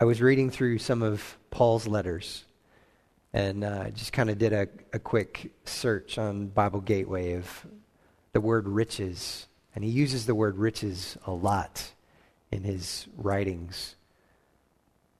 I 0.00 0.04
was 0.04 0.20
reading 0.20 0.50
through 0.50 0.78
some 0.78 1.02
of 1.02 1.38
Paul's 1.50 1.86
letters 1.86 2.44
and 3.32 3.64
uh, 3.64 3.90
just 3.90 4.12
kind 4.12 4.30
of 4.30 4.38
did 4.38 4.52
a, 4.52 4.68
a 4.92 4.98
quick 4.98 5.52
search 5.64 6.18
on 6.18 6.48
Bible 6.48 6.80
Gateway 6.80 7.34
of 7.34 7.66
the 8.32 8.40
word 8.40 8.68
riches 8.68 9.46
and 9.74 9.82
he 9.82 9.90
uses 9.90 10.26
the 10.26 10.34
word 10.34 10.56
riches 10.56 11.18
a 11.26 11.32
lot 11.32 11.92
in 12.50 12.62
his 12.62 13.06
writings. 13.16 13.96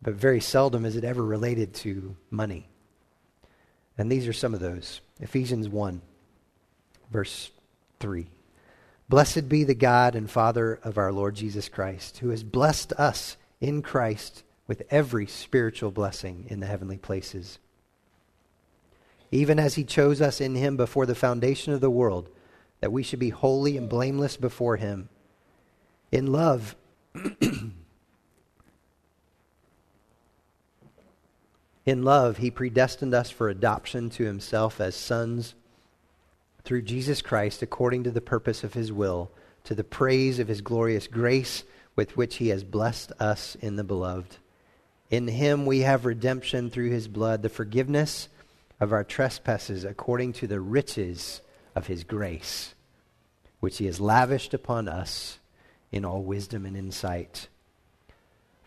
But 0.05 0.15
very 0.15 0.41
seldom 0.41 0.85
is 0.85 0.95
it 0.95 1.03
ever 1.03 1.25
related 1.25 1.75
to 1.75 2.15
money. 2.31 2.69
And 3.99 4.13
these 4.13 4.29
are 4.29 4.33
some 4.33 4.55
of 4.55 4.61
those. 4.61 5.01
Ephesians 5.19 5.69
1, 5.69 6.01
verse 7.11 7.51
3. 7.99 8.29
Blessed 9.09 9.49
be 9.49 9.65
the 9.65 9.75
God 9.75 10.15
and 10.15 10.31
Father 10.31 10.79
of 10.85 10.97
our 10.97 11.13
Lord 11.13 11.35
Jesus 11.35 11.69
Christ, 11.69 12.19
who 12.19 12.29
has 12.29 12.45
blessed 12.45 12.93
us 12.93 13.37
in 13.61 13.83
Christ 13.83 14.45
with 14.69 14.85
every 14.89 15.27
spiritual 15.27 15.91
blessing 15.91 16.47
in 16.49 16.61
the 16.61 16.67
heavenly 16.67 16.99
places. 16.99 17.59
Even 19.33 19.59
as 19.59 19.75
he 19.75 19.83
chose 19.83 20.21
us 20.21 20.41
in 20.41 20.55
him 20.55 20.77
before 20.77 21.07
the 21.07 21.17
foundation 21.17 21.73
of 21.73 21.81
the 21.81 21.91
world 21.91 22.31
that 22.85 22.93
we 22.93 23.03
should 23.03 23.19
be 23.19 23.31
holy 23.31 23.79
and 23.79 23.89
blameless 23.89 24.37
before 24.37 24.77
Him. 24.77 25.09
In 26.13 26.27
love, 26.27 26.77
in 31.87 32.03
love, 32.03 32.39
He 32.39 32.51
predestined 32.51 33.15
us 33.15 33.31
for 33.31 33.49
adoption 33.49 34.11
to 34.11 34.25
Himself 34.25 34.81
as 34.81 34.95
sons 34.95 35.55
through 36.63 36.83
Jesus 36.83 37.23
Christ 37.23 37.63
according 37.63 38.05
to 38.05 38.11
the 38.11 38.21
purpose 38.21 38.65
of 38.65 38.75
His 38.75 38.93
will, 38.93 39.31
to 39.65 39.75
the 39.75 39.85
praise 39.85 40.39
of 40.39 40.49
His 40.49 40.61
glorious 40.61 41.07
grace 41.07 41.65
with 41.97 42.17
which 42.17 42.37
He 42.37 42.49
has 42.49 42.65
blessed 42.65 43.13
us 43.21 43.55
in 43.57 43.77
the 43.77 43.85
Beloved. 43.85 44.37
In 45.11 45.29
Him 45.29 45.67
we 45.67 45.81
have 45.81 46.05
redemption 46.05 46.71
through 46.71 46.91
His 46.91 47.09
blood, 47.09 47.43
the 47.43 47.49
forgiveness 47.49 48.29
of 48.81 48.93
our 48.93 49.05
trespasses 49.05 49.85
according 49.85 50.33
to 50.35 50.47
the 50.47 50.61
riches 50.61 51.41
of 51.75 51.87
His 51.87 52.05
grace 52.05 52.75
which 53.65 53.79
he 53.79 53.87
has 53.87 53.99
lavished 53.99 54.53
upon 54.53 54.87
us 54.87 55.39
in 55.91 56.05
all 56.05 56.23
wisdom 56.23 56.67
and 56.67 56.77
insight. 56.77 57.49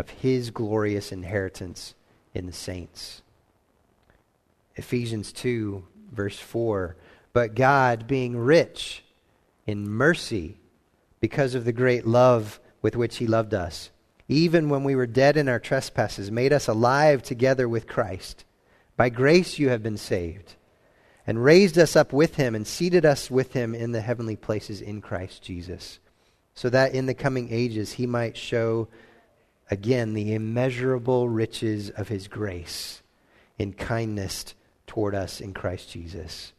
of 0.00 0.08
his 0.08 0.50
glorious 0.50 1.12
inheritance 1.12 1.94
in 2.34 2.46
the 2.46 2.52
saints? 2.52 3.20
Ephesians 4.76 5.30
2, 5.32 5.84
verse 6.10 6.38
4. 6.38 6.96
But 7.34 7.54
God, 7.54 8.06
being 8.06 8.36
rich 8.36 9.04
in 9.66 9.88
mercy, 9.88 10.56
because 11.20 11.54
of 11.54 11.66
the 11.66 11.72
great 11.72 12.06
love 12.06 12.58
with 12.80 12.96
which 12.96 13.18
he 13.18 13.26
loved 13.26 13.52
us, 13.52 13.90
even 14.26 14.70
when 14.70 14.84
we 14.84 14.94
were 14.94 15.06
dead 15.06 15.36
in 15.36 15.48
our 15.48 15.58
trespasses, 15.58 16.30
made 16.30 16.52
us 16.52 16.66
alive 16.66 17.22
together 17.22 17.68
with 17.68 17.86
Christ. 17.86 18.44
By 18.96 19.10
grace 19.10 19.58
you 19.58 19.68
have 19.68 19.82
been 19.82 19.98
saved 19.98 20.54
and 21.26 21.44
raised 21.44 21.76
us 21.76 21.94
up 21.94 22.12
with 22.12 22.36
him 22.36 22.54
and 22.54 22.66
seated 22.66 23.04
us 23.04 23.30
with 23.30 23.52
him 23.52 23.74
in 23.74 23.92
the 23.92 24.00
heavenly 24.00 24.36
places 24.36 24.80
in 24.80 25.02
Christ 25.02 25.42
Jesus, 25.42 25.98
so 26.54 26.70
that 26.70 26.94
in 26.94 27.04
the 27.04 27.14
coming 27.14 27.52
ages 27.52 27.92
he 27.92 28.06
might 28.06 28.36
show 28.36 28.88
again 29.70 30.14
the 30.14 30.34
immeasurable 30.34 31.28
riches 31.28 31.90
of 31.90 32.08
his 32.08 32.28
grace 32.28 33.02
in 33.58 33.72
kindness 33.72 34.54
toward 34.86 35.14
us 35.14 35.40
in 35.40 35.54
Christ 35.54 35.90
Jesus. 35.90 36.52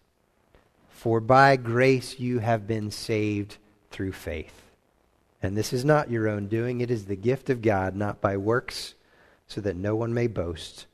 For 0.89 1.20
by 1.20 1.57
grace 1.57 2.20
you 2.20 2.39
have 2.39 2.68
been 2.68 2.89
saved 2.89 3.57
through 3.89 4.14
faith. 4.14 4.62
And 5.43 5.57
this 5.57 5.74
is 5.74 5.84
not 5.84 6.12
your 6.12 6.30
own 6.30 6.47
doing, 6.47 6.82
it 6.82 6.91
is 6.91 7.05
the 7.05 7.16
gift 7.16 7.49
of 7.49 7.62
God, 7.62 7.95
not 7.95 8.22
by 8.22 8.38
works, 8.38 8.93
so 9.47 9.59
that 9.62 9.76
no 9.76 9.95
one 9.95 10.14
may 10.14 10.28
boast. 10.28 10.86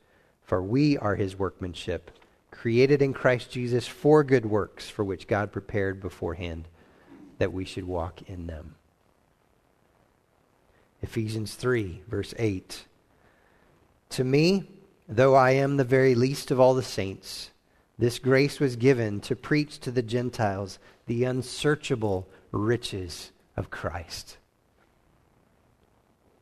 For 0.42 0.62
we 0.62 0.96
are 0.96 1.14
his 1.14 1.38
workmanship, 1.38 2.10
created 2.50 3.02
in 3.02 3.12
Christ 3.12 3.50
Jesus 3.50 3.86
for 3.86 4.24
good 4.24 4.46
works, 4.46 4.88
for 4.88 5.04
which 5.04 5.28
God 5.28 5.52
prepared 5.52 6.00
beforehand 6.00 6.66
that 7.36 7.52
we 7.52 7.66
should 7.66 7.84
walk 7.84 8.22
in 8.26 8.46
them. 8.46 8.74
Ephesians 11.02 11.54
3, 11.54 12.02
verse 12.08 12.34
8. 12.38 12.84
To 14.10 14.24
me, 14.24 14.68
though 15.08 15.34
I 15.34 15.52
am 15.52 15.76
the 15.76 15.84
very 15.84 16.14
least 16.14 16.50
of 16.50 16.58
all 16.58 16.74
the 16.74 16.82
saints, 16.82 17.50
this 17.98 18.18
grace 18.18 18.60
was 18.60 18.76
given 18.76 19.20
to 19.22 19.36
preach 19.36 19.78
to 19.80 19.90
the 19.90 20.02
Gentiles 20.02 20.78
the 21.06 21.24
unsearchable 21.24 22.28
riches 22.52 23.32
of 23.56 23.70
Christ. 23.70 24.38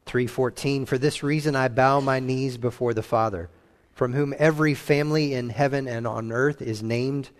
3:14 0.06 0.86
For 0.86 0.98
this 0.98 1.22
reason 1.22 1.56
I 1.56 1.68
bow 1.68 2.00
my 2.00 2.20
knees 2.20 2.56
before 2.56 2.94
the 2.94 3.02
Father 3.02 3.50
from 3.92 4.12
whom 4.12 4.34
every 4.38 4.74
family 4.74 5.32
in 5.32 5.48
heaven 5.48 5.88
and 5.88 6.06
on 6.06 6.30
earth 6.30 6.60
is 6.60 6.82
named 6.82 7.30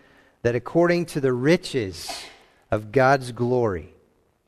that 0.43 0.55
according 0.55 1.05
to 1.05 1.21
the 1.21 1.33
riches 1.33 2.11
of 2.71 2.93
God's 2.93 3.31
glory 3.33 3.93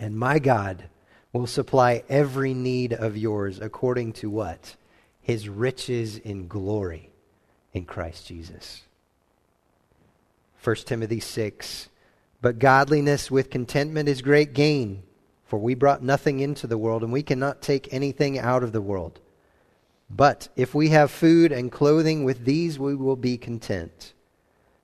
And 0.00 0.18
my 0.18 0.40
God 0.40 0.84
will 1.32 1.46
supply 1.46 2.02
every 2.08 2.54
need 2.54 2.92
of 2.92 3.16
yours 3.16 3.60
according 3.60 4.14
to 4.14 4.30
what? 4.30 4.74
His 5.20 5.48
riches 5.48 6.16
in 6.16 6.48
glory 6.48 7.10
in 7.72 7.84
Christ 7.84 8.26
Jesus. 8.26 8.82
1 10.64 10.76
Timothy 10.76 11.20
6 11.20 11.90
but 12.42 12.58
godliness 12.58 13.30
with 13.30 13.50
contentment 13.50 14.08
is 14.08 14.22
great 14.22 14.54
gain, 14.54 15.02
for 15.44 15.58
we 15.58 15.74
brought 15.74 16.02
nothing 16.02 16.40
into 16.40 16.66
the 16.66 16.78
world, 16.78 17.02
and 17.02 17.12
we 17.12 17.22
cannot 17.22 17.60
take 17.60 17.92
anything 17.92 18.38
out 18.38 18.62
of 18.62 18.72
the 18.72 18.80
world. 18.80 19.20
But 20.08 20.48
if 20.56 20.74
we 20.74 20.88
have 20.88 21.10
food 21.10 21.52
and 21.52 21.70
clothing, 21.70 22.24
with 22.24 22.44
these 22.44 22.78
we 22.78 22.94
will 22.94 23.16
be 23.16 23.36
content. 23.36 24.14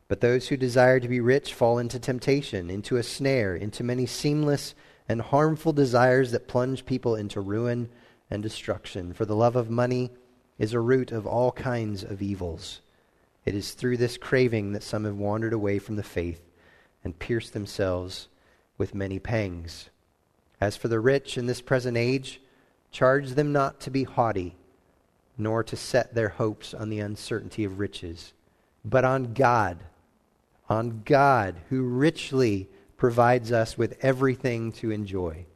But 0.08 0.20
those 0.20 0.48
who 0.48 0.56
desire 0.56 1.00
to 1.00 1.08
be 1.08 1.18
rich 1.18 1.54
fall 1.54 1.78
into 1.78 1.98
temptation, 1.98 2.70
into 2.70 2.96
a 2.96 3.02
snare, 3.02 3.56
into 3.56 3.82
many 3.82 4.06
seamless 4.06 4.74
and 5.08 5.20
harmful 5.20 5.72
desires 5.72 6.32
that 6.32 6.48
plunge 6.48 6.84
people 6.86 7.14
into 7.14 7.40
ruin 7.40 7.88
and 8.30 8.42
destruction. 8.42 9.12
For 9.12 9.24
the 9.24 9.36
love 9.36 9.56
of 9.56 9.70
money 9.70 10.10
is 10.58 10.72
a 10.72 10.80
root 10.80 11.12
of 11.12 11.26
all 11.26 11.52
kinds 11.52 12.02
of 12.02 12.22
evils. 12.22 12.80
It 13.44 13.54
is 13.54 13.72
through 13.72 13.98
this 13.98 14.18
craving 14.18 14.72
that 14.72 14.82
some 14.82 15.04
have 15.04 15.16
wandered 15.16 15.52
away 15.52 15.78
from 15.78 15.96
the 15.96 16.02
faith 16.02 16.42
and 17.04 17.18
pierced 17.18 17.52
themselves 17.52 18.28
with 18.76 18.94
many 18.94 19.18
pangs. 19.18 19.90
As 20.60 20.76
for 20.76 20.88
the 20.88 21.00
rich 21.00 21.38
in 21.38 21.46
this 21.46 21.60
present 21.60 21.96
age, 21.96 22.40
charge 22.90 23.30
them 23.30 23.52
not 23.52 23.78
to 23.80 23.90
be 23.90 24.04
haughty, 24.04 24.56
nor 25.38 25.62
to 25.62 25.76
set 25.76 26.14
their 26.14 26.30
hopes 26.30 26.74
on 26.74 26.88
the 26.88 26.98
uncertainty 26.98 27.62
of 27.64 27.78
riches, 27.78 28.32
but 28.84 29.04
on 29.04 29.34
God, 29.34 29.78
on 30.68 31.02
God 31.04 31.56
who 31.68 31.82
richly 31.82 32.68
provides 32.96 33.52
us 33.52 33.76
with 33.76 33.96
everything 34.02 34.72
to 34.72 34.90
enjoy. 34.90 35.46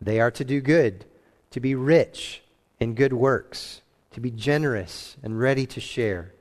They 0.00 0.20
are 0.20 0.30
to 0.32 0.44
do 0.44 0.60
good, 0.60 1.04
to 1.50 1.60
be 1.60 1.74
rich 1.74 2.42
in 2.80 2.94
good 2.94 3.12
works, 3.12 3.82
to 4.12 4.20
be 4.20 4.30
generous 4.30 5.16
and 5.22 5.38
ready 5.38 5.66
to 5.66 5.80
share, 5.80 6.32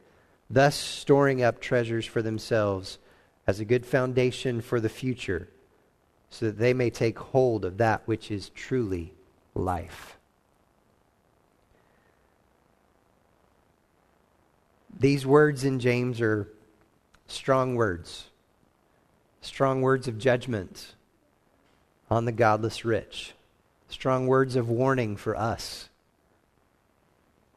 thus 0.50 0.76
storing 0.76 1.42
up 1.42 1.60
treasures 1.60 2.06
for 2.06 2.22
themselves 2.22 2.98
as 3.48 3.60
a 3.60 3.66
good 3.66 3.86
foundation 3.86 4.62
for 4.62 4.80
the 4.80 4.90
future 4.90 5.50
so 6.30 6.48
that 6.48 6.58
they 6.58 6.74
may 6.74 6.90
take 6.90 7.18
hold 7.18 7.64
of 7.64 7.78
that 7.78 8.02
which 8.08 8.32
is 8.32 8.50
truly 8.50 9.14
life. 9.54 10.18
These 14.98 15.26
words 15.26 15.64
in 15.64 15.80
James 15.80 16.22
are 16.22 16.48
strong 17.28 17.76
words, 17.76 18.30
strong 19.46 19.82
words 19.82 20.08
of 20.08 20.18
judgment 20.18 20.96
on 22.10 22.26
the 22.26 22.32
godless 22.32 22.84
rich, 22.84 23.34
strong 23.88 24.28
words 24.28 24.56
of 24.56 24.70
warning 24.70 25.16
for 25.16 25.36
us, 25.36 25.90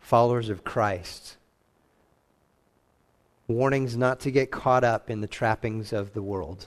followers 0.00 0.48
of 0.48 0.64
Christ 0.64 1.38
warnings 3.48 3.96
not 3.96 4.20
to 4.20 4.30
get 4.30 4.50
caught 4.50 4.84
up 4.84 5.10
in 5.10 5.22
the 5.22 5.26
trappings 5.26 5.92
of 5.92 6.12
the 6.12 6.22
world. 6.22 6.66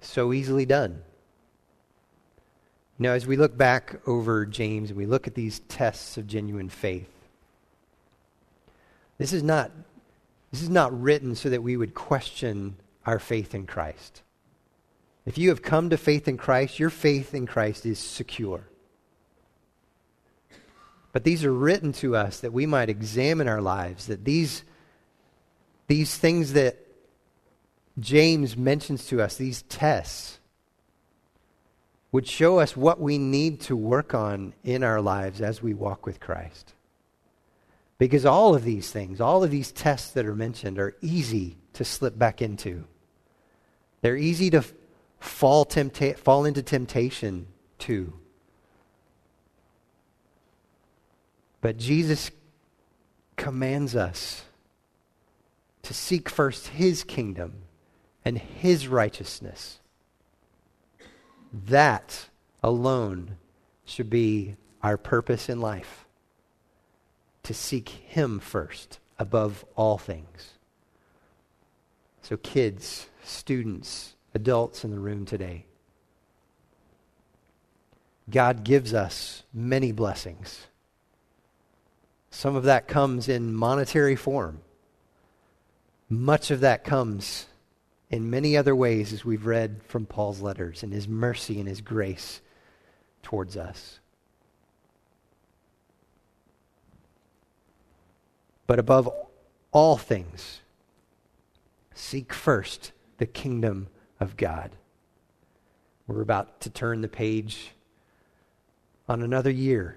So 0.00 0.32
easily 0.32 0.64
done. 0.64 1.02
Now, 2.98 3.12
as 3.12 3.26
we 3.26 3.36
look 3.36 3.56
back 3.56 4.00
over 4.08 4.44
James 4.46 4.90
and 4.90 4.98
we 4.98 5.06
look 5.06 5.26
at 5.26 5.34
these 5.34 5.60
tests 5.68 6.16
of 6.16 6.26
genuine 6.26 6.68
faith, 6.68 7.10
this 9.18 9.32
is 9.32 9.42
not, 9.42 9.70
this 10.50 10.62
is 10.62 10.70
not 10.70 10.98
written 10.98 11.34
so 11.34 11.50
that 11.50 11.62
we 11.62 11.76
would 11.76 11.94
question 11.94 12.76
our 13.04 13.18
faith 13.18 13.54
in 13.54 13.66
Christ. 13.66 14.22
If 15.26 15.36
you 15.36 15.50
have 15.50 15.62
come 15.62 15.90
to 15.90 15.98
faith 15.98 16.26
in 16.26 16.38
Christ, 16.38 16.78
your 16.78 16.90
faith 16.90 17.34
in 17.34 17.46
Christ 17.46 17.84
is 17.84 17.98
secure. 17.98 18.64
But 21.12 21.24
these 21.24 21.44
are 21.44 21.52
written 21.52 21.92
to 21.94 22.16
us 22.16 22.40
that 22.40 22.52
we 22.52 22.64
might 22.64 22.88
examine 22.88 23.48
our 23.48 23.60
lives, 23.60 24.06
that 24.06 24.24
these, 24.24 24.62
these 25.86 26.16
things 26.16 26.54
that 26.54 26.78
James 27.98 28.56
mentions 28.56 29.06
to 29.06 29.20
us, 29.20 29.36
these 29.36 29.62
tests, 29.62 30.38
would 32.12 32.26
show 32.26 32.58
us 32.58 32.76
what 32.76 33.00
we 33.00 33.18
need 33.18 33.60
to 33.62 33.76
work 33.76 34.14
on 34.14 34.54
in 34.64 34.82
our 34.82 35.00
lives 35.00 35.40
as 35.40 35.62
we 35.62 35.74
walk 35.74 36.06
with 36.06 36.20
Christ. 36.20 36.72
Because 37.98 38.24
all 38.24 38.54
of 38.54 38.62
these 38.62 38.90
things, 38.90 39.20
all 39.20 39.42
of 39.42 39.50
these 39.50 39.72
tests 39.72 40.12
that 40.12 40.24
are 40.24 40.36
mentioned, 40.36 40.78
are 40.78 40.96
easy 41.02 41.58
to 41.72 41.84
slip 41.84 42.16
back 42.16 42.40
into. 42.40 42.84
They're 44.00 44.16
easy 44.16 44.50
to 44.50 44.64
fall, 45.18 45.66
tempta- 45.66 46.16
fall 46.16 46.44
into 46.44 46.62
temptation 46.62 47.48
to. 47.80 48.12
But 51.60 51.76
Jesus 51.76 52.30
commands 53.36 53.96
us 53.96 54.44
to 55.82 55.92
seek 55.92 56.28
first 56.28 56.68
his 56.68 57.02
kingdom 57.02 57.62
and 58.24 58.38
his 58.38 58.86
righteousness. 58.86 59.80
That 61.52 62.28
alone 62.62 63.38
should 63.84 64.10
be 64.10 64.56
our 64.82 64.96
purpose 64.96 65.48
in 65.48 65.60
life 65.60 66.04
to 67.42 67.54
seek 67.54 67.88
him 67.88 68.38
first 68.40 68.98
above 69.18 69.64
all 69.76 69.98
things. 69.98 70.54
So, 72.22 72.36
kids, 72.36 73.08
students, 73.22 74.14
adults 74.34 74.84
in 74.84 74.90
the 74.90 74.98
room 74.98 75.24
today, 75.24 75.64
God 78.30 78.64
gives 78.64 78.92
us 78.92 79.44
many 79.54 79.92
blessings. 79.92 80.66
Some 82.30 82.54
of 82.54 82.64
that 82.64 82.86
comes 82.86 83.28
in 83.28 83.54
monetary 83.54 84.16
form. 84.16 84.60
Much 86.10 86.50
of 86.50 86.60
that 86.60 86.84
comes 86.84 87.46
in 88.10 88.30
many 88.30 88.56
other 88.56 88.74
ways, 88.74 89.12
as 89.12 89.24
we've 89.24 89.46
read 89.46 89.80
from 89.86 90.06
Paul's 90.06 90.40
letters, 90.40 90.82
in 90.82 90.90
his 90.90 91.08
mercy 91.08 91.58
and 91.58 91.68
his 91.68 91.80
grace 91.80 92.40
towards 93.22 93.56
us. 93.56 94.00
But 98.68 98.78
above 98.78 99.10
all 99.72 99.96
things, 99.96 100.60
seek 101.94 102.34
first 102.34 102.92
the 103.16 103.24
kingdom 103.24 103.88
of 104.20 104.36
God. 104.36 104.72
We're 106.06 106.20
about 106.20 106.60
to 106.60 106.70
turn 106.70 107.00
the 107.00 107.08
page 107.08 107.70
on 109.08 109.22
another 109.22 109.50
year. 109.50 109.96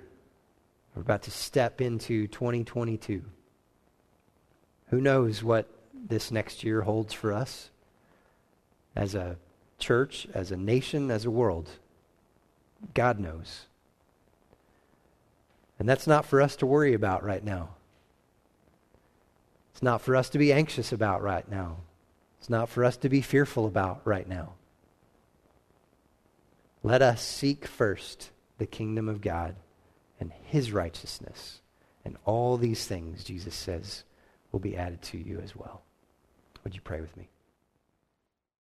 We're 0.95 1.01
about 1.01 1.23
to 1.23 1.31
step 1.31 1.81
into 1.81 2.27
2022. 2.27 3.21
Who 4.87 5.01
knows 5.01 5.43
what 5.43 5.67
this 5.93 6.31
next 6.31 6.63
year 6.63 6.81
holds 6.81 7.13
for 7.13 7.33
us 7.33 7.71
as 8.95 9.15
a 9.15 9.35
church, 9.79 10.27
as 10.33 10.49
a 10.49 10.57
nation, 10.57 11.11
as 11.11 11.25
a 11.25 11.31
world? 11.31 11.69
God 12.93 13.19
knows. 13.19 13.65
And 15.77 15.89
that's 15.89 16.07
not 16.07 16.25
for 16.25 16.41
us 16.41 16.55
to 16.57 16.65
worry 16.65 16.93
about 16.93 17.21
right 17.21 17.43
now. 17.43 17.71
It's 19.81 19.85
not 19.85 20.01
for 20.01 20.15
us 20.15 20.29
to 20.29 20.37
be 20.37 20.53
anxious 20.53 20.91
about 20.91 21.23
right 21.23 21.49
now. 21.49 21.77
It's 22.37 22.51
not 22.51 22.69
for 22.69 22.85
us 22.85 22.97
to 22.97 23.09
be 23.09 23.21
fearful 23.21 23.65
about 23.65 24.01
right 24.05 24.29
now. 24.29 24.53
Let 26.83 27.01
us 27.01 27.23
seek 27.23 27.65
first 27.65 28.29
the 28.59 28.67
kingdom 28.67 29.09
of 29.09 29.21
God 29.21 29.55
and 30.19 30.31
his 30.43 30.71
righteousness. 30.71 31.61
And 32.05 32.15
all 32.25 32.57
these 32.57 32.85
things, 32.85 33.23
Jesus 33.23 33.55
says, 33.55 34.03
will 34.51 34.59
be 34.59 34.77
added 34.77 35.01
to 35.01 35.17
you 35.17 35.39
as 35.43 35.55
well. 35.55 35.81
Would 36.63 36.75
you 36.75 36.81
pray 36.81 37.01
with 37.01 37.17
me? 37.17 37.30